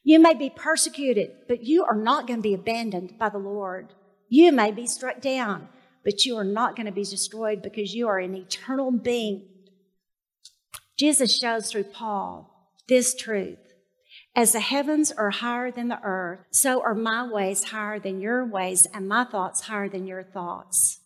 You 0.05 0.21
may 0.21 0.35
be 0.35 0.51
persecuted, 0.51 1.33
but 1.49 1.65
you 1.65 1.85
are 1.85 1.97
not 1.97 2.27
going 2.27 2.39
to 2.39 2.49
be 2.49 2.55
abandoned 2.55 3.19
by 3.19 3.29
the 3.29 3.39
Lord. 3.39 3.93
You 4.29 4.53
may 4.53 4.71
be 4.71 4.87
struck 4.87 5.21
down, 5.21 5.69
but 6.05 6.25
you 6.25 6.37
are 6.37 6.45
not 6.45 6.77
going 6.77 6.87
to 6.87 6.93
be 6.93 7.05
destroyed 7.05 7.63
because 7.63 7.95
you 7.95 8.09
are 8.09 8.19
an 8.19 8.35
eternal 8.35 8.91
being. 8.91 9.47
Jesus 10.99 11.39
shows 11.39 11.71
through 11.71 11.85
Paul 11.85 12.71
this 12.89 13.15
truth. 13.15 13.59
As 14.35 14.53
the 14.53 14.61
heavens 14.61 15.11
are 15.11 15.31
higher 15.31 15.71
than 15.71 15.89
the 15.89 16.01
earth, 16.03 16.41
so 16.51 16.83
are 16.83 16.95
my 16.95 17.29
ways 17.29 17.65
higher 17.65 17.99
than 17.99 18.21
your 18.21 18.45
ways, 18.47 18.87
and 18.95 19.09
my 19.09 19.25
thoughts 19.25 19.63
higher 19.63 19.89
than 19.89 20.07
your 20.07 20.23
thoughts. 20.23 21.01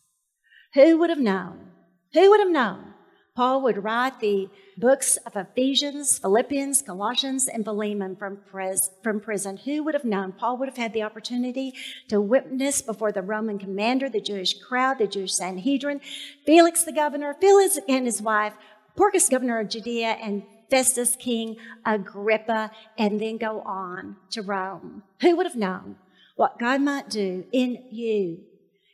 Who 0.74 0.98
would 0.98 1.10
have 1.10 1.18
known? 1.18 1.68
Who 2.14 2.30
would 2.30 2.40
have 2.40 2.50
known 2.50 2.92
Paul 3.34 3.62
would 3.62 3.82
write 3.82 4.20
the 4.20 4.50
books 4.76 5.16
of 5.24 5.36
Ephesians, 5.36 6.18
Philippians, 6.18 6.82
Colossians, 6.82 7.48
and 7.48 7.64
Philemon 7.64 8.14
from, 8.14 8.36
pres- 8.36 8.90
from 9.02 9.20
prison. 9.20 9.56
Who 9.56 9.82
would 9.84 9.94
have 9.94 10.04
known? 10.04 10.32
Paul 10.32 10.58
would 10.58 10.68
have 10.68 10.76
had 10.76 10.92
the 10.92 11.02
opportunity 11.02 11.72
to 12.08 12.20
witness 12.20 12.82
before 12.82 13.10
the 13.10 13.22
Roman 13.22 13.58
commander, 13.58 14.10
the 14.10 14.20
Jewish 14.20 14.58
crowd, 14.60 14.98
the 14.98 15.06
Jewish 15.06 15.32
Sanhedrin, 15.32 16.02
Felix 16.44 16.84
the 16.84 16.92
governor, 16.92 17.34
Felix 17.40 17.78
and 17.88 18.04
his 18.04 18.20
wife, 18.20 18.52
Porcius 18.96 19.30
governor 19.30 19.60
of 19.60 19.70
Judea, 19.70 20.18
and 20.22 20.42
Festus 20.70 21.16
king 21.16 21.56
Agrippa, 21.86 22.70
and 22.98 23.18
then 23.18 23.38
go 23.38 23.62
on 23.62 24.16
to 24.30 24.42
Rome. 24.42 25.04
Who 25.22 25.36
would 25.36 25.46
have 25.46 25.56
known 25.56 25.96
what 26.36 26.58
God 26.58 26.82
might 26.82 27.08
do 27.08 27.44
in 27.50 27.82
you 27.90 28.40